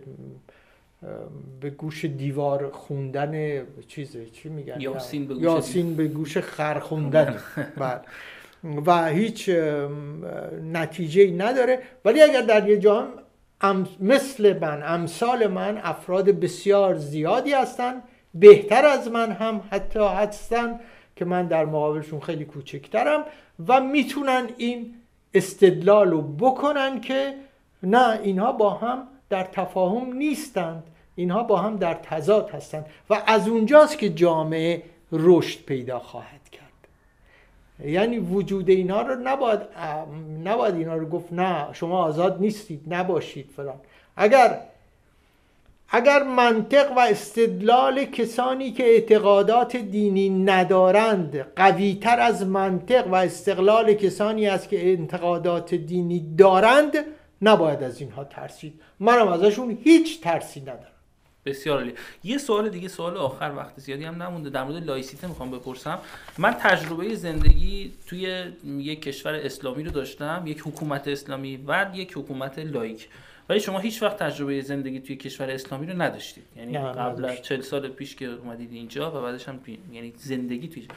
به 1.61 1.71
گوش 1.71 2.05
دیوار 2.05 2.71
خوندن 2.71 3.63
چیزه 3.89 4.27
چی 4.27 4.49
میگن؟ 4.49 4.81
یاسین 4.81 5.27
به 5.27 5.35
گوش, 5.35 5.43
یاسین 5.43 5.97
به 5.97 6.09
گوش 6.09 6.39
خر 6.39 6.79
خوندن. 6.79 7.39
بله. 7.79 8.01
و 8.87 9.07
هیچ 9.07 9.51
نتیجه 10.73 11.31
نداره. 11.31 11.79
ولی 12.05 12.23
اگر 12.23 12.41
در 12.41 12.69
یه 12.69 12.79
جام 12.79 13.09
مثل 14.01 14.59
من 14.59 14.83
امثال 14.83 15.47
من 15.47 15.81
افراد 15.83 16.31
بسیار 16.31 16.95
زیادی 16.95 17.53
هستن 17.53 18.03
بهتر 18.35 18.87
از 18.87 19.11
من 19.11 19.33
هم 19.33 19.61
حتی 19.71 20.05
هستن 20.05 20.81
که 21.17 21.25
من 21.25 21.47
در 21.47 21.65
مقابلشون 21.65 22.21
خیلی 22.21 22.45
کوچکترم 22.45 23.25
و 23.69 23.81
می‌تونن 23.81 24.49
این 24.57 24.95
استدلال 25.35 26.11
رو 26.11 26.23
بکنن 26.23 27.01
که 27.01 27.35
نه 27.83 28.21
اینها 28.23 28.53
با 28.53 28.71
هم 28.71 29.09
در 29.31 29.45
تفاهم 29.45 30.13
نیستند. 30.13 30.83
اینها 31.17 31.43
با 31.43 31.57
هم 31.57 31.77
در 31.77 31.95
تضاد 31.95 32.51
هستند 32.51 32.87
و 33.11 33.23
از 33.27 33.49
اونجاست 33.49 33.99
که 33.99 34.09
جامعه 34.09 34.83
رشد 35.13 35.65
پیدا 35.65 35.99
خواهد 35.99 36.49
کرد. 36.53 36.65
یعنی 37.89 38.19
وجود 38.19 38.71
اینها 38.71 39.03
رو 39.03 39.15
نباید 39.15 39.61
نباید 40.45 40.75
اینا 40.75 40.95
رو 40.95 41.09
گفت 41.09 41.33
نه 41.33 41.67
شما 41.73 42.05
آزاد 42.05 42.41
نیستید 42.41 42.95
نباشید 42.95 43.51
فلان. 43.57 43.81
اگر 44.17 44.61
اگر 45.89 46.23
منطق 46.23 46.93
و 46.97 47.01
استدلال 47.01 48.05
کسانی 48.05 48.73
که 48.73 48.85
اعتقادات 48.85 49.77
دینی 49.77 50.31
ندارند 50.31 51.37
قویتر 51.57 52.21
از 52.21 52.47
منطق 52.47 53.07
و 53.07 53.15
استقلال 53.15 53.95
کسانی 53.95 54.47
است 54.47 54.69
که 54.69 54.87
اعتقادات 54.87 55.75
دینی 55.75 56.35
دارند 56.39 56.93
نباید 57.43 57.83
از 57.83 58.01
اینها 58.01 58.25
ترسید. 58.25 58.81
منم 59.01 59.29
ازشون 59.29 59.79
هیچ 59.85 60.21
ترسی 60.21 60.61
ندارم. 60.61 60.94
بسیار 61.47 61.79
عالی. 61.79 61.95
یه 62.25 62.39
سوال 62.39 62.69
دیگه 62.69 62.89
سوال 62.89 63.17
آخر 63.17 63.53
وقت 63.57 63.81
زیادی 63.81 64.05
هم 64.05 64.23
نمونده. 64.23 64.51
در 64.51 64.65
مورد 64.65 64.85
لایسیته 64.85 65.27
می‌خوام 65.27 65.51
بپرسم. 65.51 65.99
من 66.39 66.53
تجربه 66.53 67.15
زندگی 67.15 67.93
توی 68.07 68.45
یک 68.65 69.03
کشور 69.03 69.35
اسلامی 69.35 69.85
رو 69.85 69.91
داشتم 69.91 70.43
یک 70.47 70.61
حکومت 70.61 71.09
اسلامی 71.09 71.57
و 71.67 71.91
یک 71.95 72.13
حکومت 72.17 72.59
لایک. 72.59 73.09
ولی 73.49 73.61
شما 73.61 73.79
هیچ 73.79 74.03
وقت 74.03 74.17
تجربه 74.19 74.61
زندگی 74.61 75.01
توی 75.01 75.17
کشور 75.17 75.51
اسلامی 75.51 75.87
رو 75.87 76.03
نداشتید. 76.03 76.45
یعنی 76.57 76.79
قبل 76.79 77.25
از 77.25 77.43
40 77.43 77.61
سال 77.61 77.89
پیش 77.89 78.17
که 78.17 78.27
اومدید 78.27 78.73
اینجا 78.73 79.11
و 79.11 79.23
بعدش 79.23 79.49
هم 79.49 79.61
یعنی 79.93 80.13
زندگی 80.17 80.69
توی 80.69 80.89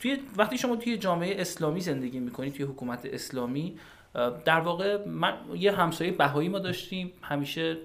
توی 0.00 0.18
وقتی 0.36 0.58
شما 0.58 0.76
توی 0.76 0.96
جامعه 0.96 1.40
اسلامی 1.40 1.80
زندگی 1.80 2.18
می‌کنید 2.18 2.54
توی 2.54 2.64
حکومت 2.64 3.06
اسلامی 3.06 3.78
در 4.44 4.60
واقع 4.60 5.06
من 5.06 5.34
یه 5.54 5.72
همسایه 5.72 6.12
بهایی 6.12 6.48
ما 6.48 6.58
داشتیم. 6.58 7.12
همیشه 7.22 7.76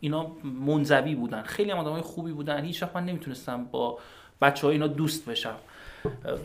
اینا 0.00 0.26
منزوی 0.44 1.14
بودن. 1.14 1.42
خیلی 1.42 1.70
هم 1.70 1.78
آدمای 1.78 2.02
خوبی 2.02 2.32
بودن. 2.32 2.64
هیچ 2.64 2.82
وقت 2.82 2.96
من 2.96 3.04
نمی‌تونستم 3.04 3.64
با 3.64 3.98
بچه 4.40 4.66
ها 4.66 4.72
اینا 4.72 4.86
دوست 4.86 5.28
بشم. 5.28 5.56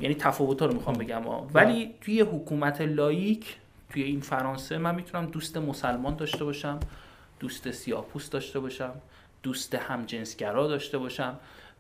یعنی 0.02 0.16
تفاوت 0.16 0.62
رو 0.62 0.74
می‌خوام 0.74 0.96
بگم 0.96 1.22
ولی 1.54 1.96
توی 2.02 2.22
حکومت 2.22 2.82
لایک 2.82 3.56
توی 3.90 4.04
این 4.04 4.22
فرانسه 4.22 4.78
من 4.78 4.96
می‌تونم 4.96 5.26
دوست 5.26 5.58
مسلمان 5.58 6.16
داشته 6.16 6.44
باشم 6.44 6.80
دوست 7.40 7.72
سیاپوست 7.72 8.32
داشته 8.32 8.60
باشم 8.60 8.92
دوست 9.44 9.76
همجنسگرا 9.76 10.68
داشته 10.68 10.98
باشم. 10.98 11.38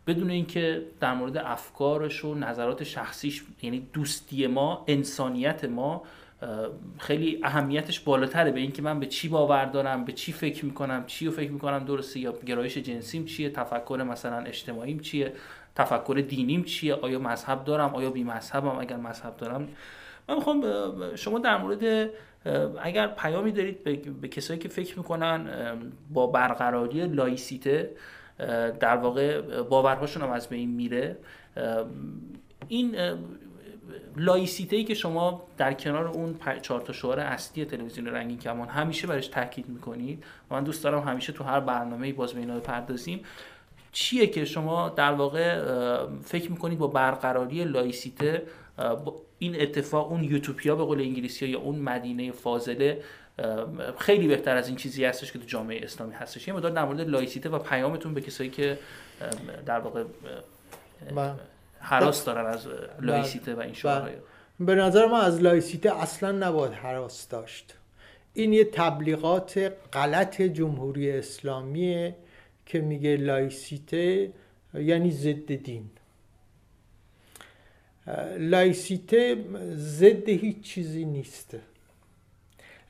بدون 0.07 0.29
اینکه 0.29 0.83
در 0.99 1.13
مورد 1.13 1.37
افکارش 1.37 2.25
و 2.25 2.35
نظرات 2.35 2.83
شخصیش 2.83 3.43
یعنی 3.61 3.87
دوستی 3.93 4.47
ما 4.47 4.83
انسانیت 4.87 5.65
ما 5.65 6.03
خیلی 6.99 7.39
اهمیتش 7.43 7.99
بالاتره 7.99 8.51
به 8.51 8.59
اینکه 8.59 8.81
من 8.81 8.99
به 8.99 9.05
چی 9.05 9.29
باور 9.29 9.65
دارم 9.65 10.05
به 10.05 10.11
چی 10.11 10.31
فکر 10.31 10.65
می‌کنم 10.65 11.03
چی 11.05 11.25
رو 11.25 11.31
فکر 11.31 11.51
می‌کنم 11.51 11.85
درسته 11.85 12.19
یا 12.19 12.33
گرایش 12.45 12.77
جنسیم 12.77 13.25
چیه 13.25 13.49
تفکر 13.49 14.05
مثلا 14.07 14.37
اجتماعیم 14.37 14.99
چیه 14.99 15.33
تفکر 15.75 16.23
دینیم 16.27 16.63
چیه 16.63 16.93
آیا 16.93 17.19
مذهب 17.19 17.63
دارم 17.63 17.95
آیا 17.95 18.09
بی 18.09 18.23
مذهبم 18.23 18.79
اگر 18.79 18.97
مذهب 18.97 19.37
دارم 19.37 19.67
من 20.29 20.35
می‌خوام 20.35 20.63
شما 21.15 21.39
در 21.39 21.57
مورد 21.57 22.09
اگر 22.81 23.07
پیامی 23.07 23.51
دارید 23.51 23.83
به, 24.21 24.27
کسایی 24.27 24.59
که 24.59 24.69
فکر 24.69 24.97
می‌کنن 24.97 25.47
با 26.13 26.27
برقراری 26.27 27.07
لایسیته 27.07 27.91
در 28.79 28.95
واقع 28.95 29.41
باورهاشون 29.61 30.23
هم 30.23 30.31
از 30.31 30.49
بین 30.49 30.69
میره 30.69 31.17
این 32.67 32.95
laïcité 34.17 34.75
ای 34.75 34.83
که 34.83 34.93
شما 34.93 35.43
در 35.57 35.73
کنار 35.73 36.07
اون 36.07 36.39
چهار 36.61 36.81
تا 36.81 36.93
شعار 36.93 37.19
اصلی 37.19 37.65
تلویزیون 37.65 38.07
رنگین 38.07 38.39
کمان 38.39 38.67
همیشه 38.67 39.07
برش 39.07 39.27
تاکید 39.27 39.69
می‌کنید 39.69 40.23
و 40.51 40.53
من 40.53 40.63
دوست 40.63 40.83
دارم 40.83 41.03
همیشه 41.03 41.33
تو 41.33 41.43
هر 41.43 41.59
برنامه 41.59 42.13
باز 42.13 42.33
به 42.33 42.39
اینا 42.39 42.59
بپردازیم. 42.59 43.23
چیه 43.91 44.27
که 44.27 44.45
شما 44.45 44.89
در 44.89 45.11
واقع 45.11 45.61
فکر 46.23 46.51
می‌کنید 46.51 46.77
با 46.77 46.87
برقراری 46.87 47.63
laïcité 47.63 48.43
این 49.39 49.61
اتفاق 49.61 50.11
اون 50.11 50.23
یوتوپیا 50.23 50.75
به 50.75 50.83
قول 50.83 51.01
انگلیسی 51.01 51.47
یا 51.47 51.59
اون 51.59 51.79
مدینه 51.79 52.31
فاضله 52.31 53.01
خیلی 53.97 54.27
بهتر 54.27 54.57
از 54.57 54.67
این 54.67 54.77
چیزی 54.77 55.05
هستش 55.05 55.31
که 55.31 55.39
تو 55.39 55.45
جامعه 55.45 55.83
اسلامی 55.83 56.13
هستش. 56.13 56.47
یه 56.47 56.53
مقدار 56.53 56.71
در 56.71 56.85
مورد 56.85 57.01
laïcité 57.01 57.49
و 57.49 57.59
پیامتون 57.59 58.13
به 58.13 58.21
کسایی 58.21 58.49
که 58.49 58.77
در 59.65 59.79
واقع 59.79 60.03
هراس 61.79 62.25
دارن 62.25 62.45
از 62.45 62.67
laïcité 63.01 63.55
و 63.55 63.59
این 63.59 63.73
شعارهای 63.73 64.13
به 64.59 64.75
نظر 64.75 65.05
من 65.05 65.19
از 65.19 65.41
laïcité 65.41 66.01
اصلا 66.01 66.31
نباید 66.31 66.73
هراس 66.73 67.27
داشت. 67.27 67.75
این 68.33 68.53
یه 68.53 68.63
تبلیغات 68.63 69.73
غلط 69.93 70.41
جمهوری 70.41 71.11
اسلامیه 71.11 72.15
که 72.65 72.79
میگه 72.79 73.17
laïcité 73.17 74.33
یعنی 74.73 75.11
ضد 75.11 75.55
دین. 75.55 75.89
laïcité 78.37 79.45
ضد 79.75 80.29
هیچ 80.29 80.61
چیزی 80.61 81.05
نیست. 81.05 81.57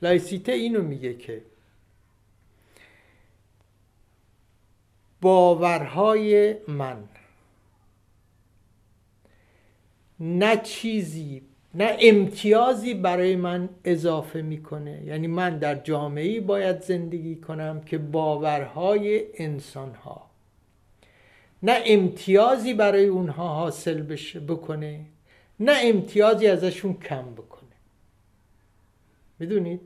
laïcité 0.02 0.52
اینو 0.52 0.82
میگه 0.82 1.14
که 1.14 1.42
باورهای 5.20 6.56
من 6.68 7.08
نه 10.20 10.56
چیزی 10.56 11.42
نه 11.74 11.96
امتیازی 12.00 12.94
برای 12.94 13.36
من 13.36 13.68
اضافه 13.84 14.42
می‌کنه. 14.42 15.02
یعنی 15.04 15.26
من 15.26 15.58
در 15.58 15.74
جامعه 15.74 16.40
باید 16.40 16.80
زندگی 16.80 17.36
کنم 17.36 17.80
که 17.86 17.98
باورهای 17.98 19.24
انسان 19.34 19.94
ها 19.94 20.30
نه 21.62 21.82
امتیازی 21.86 22.74
برای 22.74 23.06
اونها 23.06 23.48
حاصل 23.48 24.02
بشه 24.02 24.40
بکنه 24.40 25.00
نه 25.60 25.72
امتیازی 25.82 26.46
ازشون 26.46 26.94
کم 26.94 27.32
بکنه. 27.32 27.60
می‌دونید؟ 29.38 29.80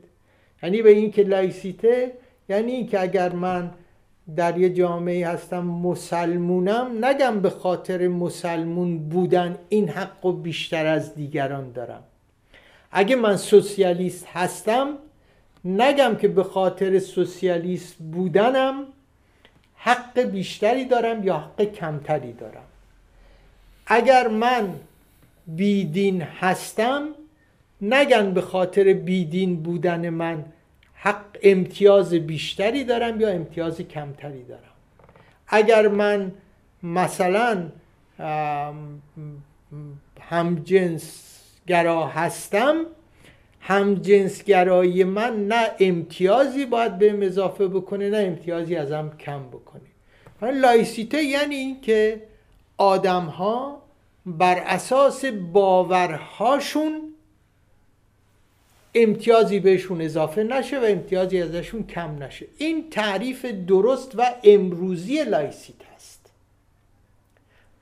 یعنی 0.63 0.81
به 0.81 0.89
این 0.89 1.11
که 1.11 1.23
لایسیته 1.23 2.11
یعنی 2.49 2.71
اینکه 2.71 3.01
اگر 3.01 3.31
من 3.33 3.71
در 4.35 4.57
یه 4.57 4.69
جامعه 4.69 5.27
هستم 5.27 5.63
مسلمونم 5.63 7.05
نگم 7.05 7.39
به 7.39 7.49
خاطر 7.49 8.07
مسلمون 8.07 9.09
بودن 9.09 9.57
این 9.69 9.89
حق 9.89 10.25
و 10.25 10.31
بیشتر 10.31 10.85
از 10.85 11.15
دیگران 11.15 11.71
دارم. 11.71 12.03
اگه 12.91 13.15
من 13.15 13.37
سوسیالیست 13.37 14.27
هستم 14.27 14.87
نگم 15.65 16.15
که 16.15 16.27
به 16.27 16.43
خاطر 16.43 16.99
سوسیالیست 16.99 17.95
بودنم 18.11 18.85
حق 19.75 20.19
بیشتری 20.19 20.85
دارم 20.85 21.23
یا 21.23 21.37
حق 21.37 21.63
کمتری 21.63 22.33
دارم. 22.33 22.65
اگر 23.87 24.27
من 24.27 24.69
بیدین 25.47 26.21
هستم 26.21 27.07
نگن 27.81 28.33
به 28.33 28.41
خاطر 28.41 28.93
بیدین 28.93 29.63
بودن 29.63 30.09
من 30.09 30.45
حق 31.05 31.37
امتیاز 31.43 32.13
بیشتری 32.13 32.83
دارم 32.83 33.21
یا 33.21 33.29
امتیاز 33.29 33.81
کمتری 33.81 34.43
دارم؟ 34.43 34.61
اگر 35.47 35.87
من 35.87 36.31
مثلا 36.83 37.71
همجنس 40.21 41.21
گرا 41.67 42.07
هستم 42.07 42.85
هم 43.61 43.95
جنسگرایی 43.95 45.03
من 45.03 45.47
نه 45.47 45.71
امتیازی 45.79 46.65
باید 46.65 46.97
به 46.97 47.25
اضافه 47.25 47.67
بکنه 47.67 48.09
نه 48.09 48.17
امتیازی 48.17 48.75
ازم 48.75 49.11
کم 49.19 49.43
بکنه. 49.47 49.81
لایسیته 50.51 51.23
یعنی 51.23 51.55
این 51.55 51.81
که 51.81 52.21
آدم 52.77 53.25
ها 53.25 53.81
بر 54.25 54.55
اساس 54.59 55.25
باورهاشون 55.25 57.14
امتیازی 58.95 59.59
بهشون 59.59 60.01
اضافه 60.01 60.43
نشه 60.43 60.79
و 60.79 60.83
امتیازی 60.83 61.41
ازشون 61.41 61.83
کم 61.83 62.23
نشه. 62.23 62.45
این 62.57 62.89
تعریف 62.89 63.45
درست 63.45 64.11
و 64.19 64.21
امروزی 64.43 65.23
laïcité 65.23 65.75
هست. 65.95 66.31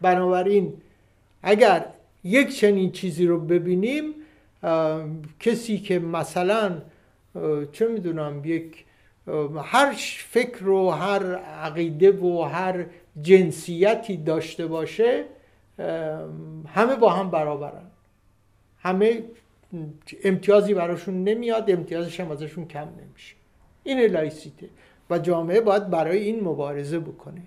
بنابراین 0.01 0.73
اگر 1.43 1.85
یک 2.23 2.55
چنین 2.55 2.91
چیزی 2.91 3.25
رو 3.25 3.39
ببینیم 3.39 4.13
کسی 5.39 5.77
که 5.77 5.99
مثلا 5.99 6.81
چه 7.71 7.87
می‌دونم 7.87 8.41
یک 8.45 8.85
هر 9.63 9.93
فکر 10.29 10.67
و 10.67 10.89
هر 10.89 11.35
عقیده 11.35 12.11
و 12.11 12.41
هر 12.41 12.85
جنسیتی 13.21 14.17
داشته 14.17 14.67
باشه 14.67 15.23
همه 16.67 16.95
با 16.99 17.09
هم 17.09 17.31
برابرن. 17.31 17.85
همه 18.79 19.23
امتیازی 20.23 20.73
براشون 20.73 21.23
نمیاد 21.23 21.71
امتیازش 21.71 22.19
هم 22.19 22.31
ازشون 22.31 22.67
کم 22.67 22.79
نمیشه. 22.79 23.35
این 23.83 23.99
لایسیته. 23.99 24.69
و 25.09 25.19
جامعه 25.19 25.61
باید 25.61 25.89
برای 25.89 26.17
این 26.17 26.43
مبارزه 26.43 26.99
بکنه. 26.99 27.41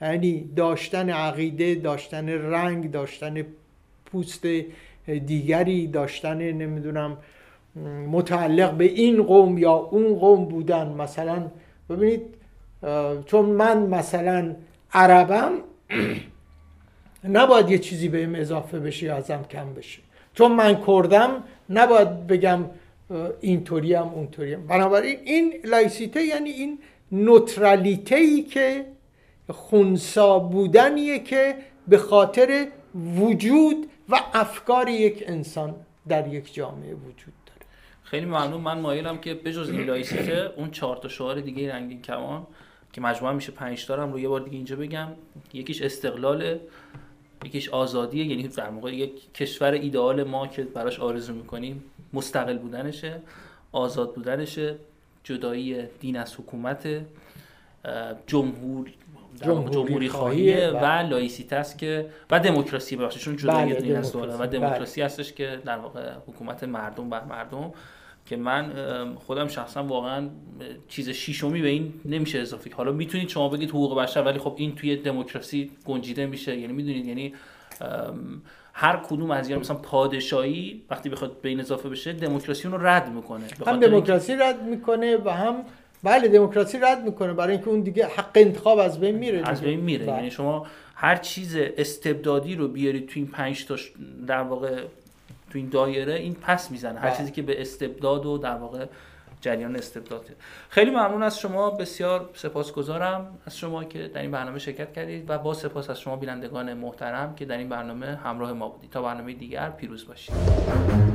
یعنی 0.00 0.50
داشتن 0.56 1.10
عقیده 1.10 1.74
داشتن 1.74 2.28
رنگ 2.28 2.90
داشتن 2.90 3.46
پوست 4.06 4.46
دیگری 5.26 5.86
داشتن 5.86 6.52
نمی‌دونم 6.52 7.16
متعلق 8.10 8.72
به 8.72 8.84
این 8.84 9.22
قوم 9.22 9.58
یا 9.58 9.72
اون 9.72 10.14
قوم 10.14 10.44
بودن. 10.44 10.88
مثلا 10.88 11.50
ببینید 11.90 12.22
چون 13.26 13.44
من 13.44 13.78
مثلا 13.78 14.54
عربم 14.92 15.52
نباید 17.24 17.70
یه 17.70 17.78
چیزی 17.78 18.08
بهم 18.08 18.34
اضافه 18.34 18.78
بشه 18.78 19.06
یا 19.06 19.16
ازم 19.16 19.44
کم 19.50 19.74
بشه. 19.74 20.00
چون 20.34 20.52
من 20.52 20.84
کردم 20.86 21.42
نباید 21.70 22.26
بگم 22.26 22.64
اینطوری 23.40 23.94
هم 23.94 24.08
اونطوری 24.08 24.54
هم. 24.54 24.66
بنابراین 24.66 25.18
این 25.24 25.54
لایسیته 25.64 26.22
یعنی 26.22 26.50
این 26.50 26.78
نوترالیته 27.12 28.16
ای 28.16 28.42
که 28.42 28.86
خونسا 29.50 30.38
بودنیه 30.38 31.18
که 31.18 31.56
به 31.88 31.98
خاطر 31.98 32.66
وجود 32.94 33.86
و 34.08 34.20
افکار 34.34 34.88
یک 34.88 35.24
انسان 35.26 35.74
در 36.08 36.28
یک 36.28 36.54
جامعه 36.54 36.94
وجود 36.94 37.34
داره. 37.46 37.60
خیلی 38.02 38.26
ممنون 38.26 38.60
من 38.60 38.80
مایلم 38.80 39.18
که 39.18 39.34
بجز 39.34 39.70
این 39.70 39.80
لایسیته 39.80 40.52
اون 40.56 40.70
چهار 40.70 40.96
تا 40.96 41.08
شعار 41.08 41.40
دیگه 41.40 41.72
رنگین 41.72 42.02
کمان 42.02 42.46
که 42.92 43.00
مجموعه 43.00 43.34
میشه 43.34 43.52
پنج 43.52 43.86
دارم 43.86 44.12
رو 44.12 44.20
یه 44.20 44.28
بار 44.28 44.40
دیگه 44.40 44.56
اینجا 44.56 44.76
بگم. 44.76 45.08
یکیش 45.54 45.82
استقلال 45.82 46.58
یکیش 47.46 47.68
آزادیه 47.68 48.26
یعنی 48.26 48.48
در 48.48 48.70
موقع 48.70 48.94
یک 48.94 49.32
کشور 49.32 49.72
ایدئال 49.72 50.22
ما 50.22 50.46
که 50.46 50.62
براش 50.62 51.00
آرزو 51.00 51.34
می‌کنیم 51.34 51.84
مستقل 52.12 52.58
بودنشه 52.58 53.20
آزاد 53.72 54.14
بودنشه 54.14 54.76
جدایی 55.24 55.82
دین 56.00 56.16
از 56.16 56.34
حکومت 56.34 56.88
جمهور 58.26 58.90
جمهوری 59.42 60.08
خواهیه 60.08 60.68
و, 60.68 60.78
و 60.78 61.08
لایسیته 61.08 61.56
است 61.56 61.78
که 61.78 62.10
و 62.30 62.40
دموکراسی 62.40 62.96
ببخشید 62.96 63.22
چون 63.22 63.36
جدایی 63.36 63.72
بله 63.72 63.80
دین 63.80 63.96
از 63.96 64.16
و 64.16 64.46
دموکراسی 64.46 65.00
بله. 65.00 65.04
هستش 65.04 65.32
که 65.32 65.58
در 65.64 65.78
واقع 65.78 66.12
حکومت 66.26 66.64
مردم 66.64 67.10
بر 67.10 67.24
مردم 67.24 67.72
که 68.26 68.36
من 68.36 68.72
خودم 69.26 69.48
شخصا 69.48 69.84
واقعا 69.84 70.28
چیز 70.88 71.10
شیشمی 71.10 71.62
به 71.62 71.68
این 71.68 71.94
نمیشه 72.04 72.38
اضافه 72.38 72.70
حالا 72.74 72.92
می‌تونید 72.92 73.28
شما 73.28 73.48
بگید 73.48 73.70
حقوق 73.70 73.98
بشر 73.98 74.22
ولی 74.22 74.38
خب 74.38 74.54
این 74.56 74.74
توی 74.74 74.96
دموکراسی 74.96 75.70
گنجیده 75.84 76.26
میشه. 76.26 76.56
یعنی 76.58 76.72
می‌دونید 76.72 77.06
یعنی 77.06 77.34
هر 78.72 78.96
کدوم 78.96 79.30
از 79.30 79.48
اینا 79.48 79.60
مثلا 79.60 79.76
پادشاهی 79.76 80.82
وقتی 80.90 81.08
بخواد 81.08 81.40
به 81.40 81.48
این 81.48 81.60
اضافه 81.60 81.88
بشه 81.88 82.12
دموکراسی 82.12 82.68
رو 82.68 82.86
رد 82.86 83.12
می‌کنه. 83.12 83.44
هم 83.66 83.80
دموکراسی 83.80 84.36
رد 84.36 84.62
می‌کنه 84.62 85.16
و 85.16 85.30
هم 85.30 85.54
بله 86.02 86.28
دموکراسی 86.28 86.78
رد 86.78 87.04
می‌کنه. 87.04 87.32
برای 87.32 87.52
اینکه 87.52 87.68
اون 87.68 87.80
دیگه 87.80 88.06
حق 88.06 88.30
انتخاب 88.34 88.78
از 88.78 89.00
بین 89.00 89.14
میره 89.14 89.48
از 89.48 89.60
بین 89.60 89.80
میره. 89.80 90.06
بله. 90.06 90.16
یعنی 90.16 90.30
شما 90.30 90.66
هر 90.94 91.16
چیز 91.16 91.56
استبدادی 91.56 92.54
رو 92.54 92.68
بیارید 92.68 93.06
تو 93.06 93.12
این 93.16 93.26
پنج 93.26 93.66
تا 93.66 93.76
در 94.26 94.42
واقع 94.42 94.84
تو 95.56 95.60
این 95.60 95.68
دایره 95.68 96.14
این 96.14 96.34
پس 96.34 96.70
می‌زنه. 96.70 97.00
هر 97.00 97.08
بله. 97.08 97.16
چیزی 97.16 97.32
که 97.32 97.42
به 97.42 97.60
استبداد 97.60 98.26
و 98.26 98.38
در 98.38 98.54
واقع 98.54 98.86
جریان 99.40 99.76
استبداده 99.76 100.36
خیلی 100.68 100.90
ممنون 100.90 101.22
از 101.22 101.38
شما 101.38 101.70
بسیار 101.70 102.30
سپاسگزارم 102.34 103.38
از 103.46 103.56
شما 103.56 103.84
که 103.84 104.08
در 104.08 104.20
این 104.20 104.30
برنامه 104.30 104.58
شرکت 104.58 104.92
کردید 104.92 105.30
و 105.30 105.38
با 105.38 105.54
سپاس 105.54 105.90
از 105.90 106.00
شما 106.00 106.16
بینندگان 106.16 106.74
محترم 106.74 107.34
که 107.34 107.44
در 107.44 107.58
این 107.58 107.68
برنامه 107.68 108.06
همراه 108.24 108.52
ما 108.52 108.68
بودید. 108.68 108.90
تا 108.90 109.02
برنامه 109.02 109.32
دیگر 109.32 109.70
پیروز 109.70 110.08
باشید. 110.08 111.05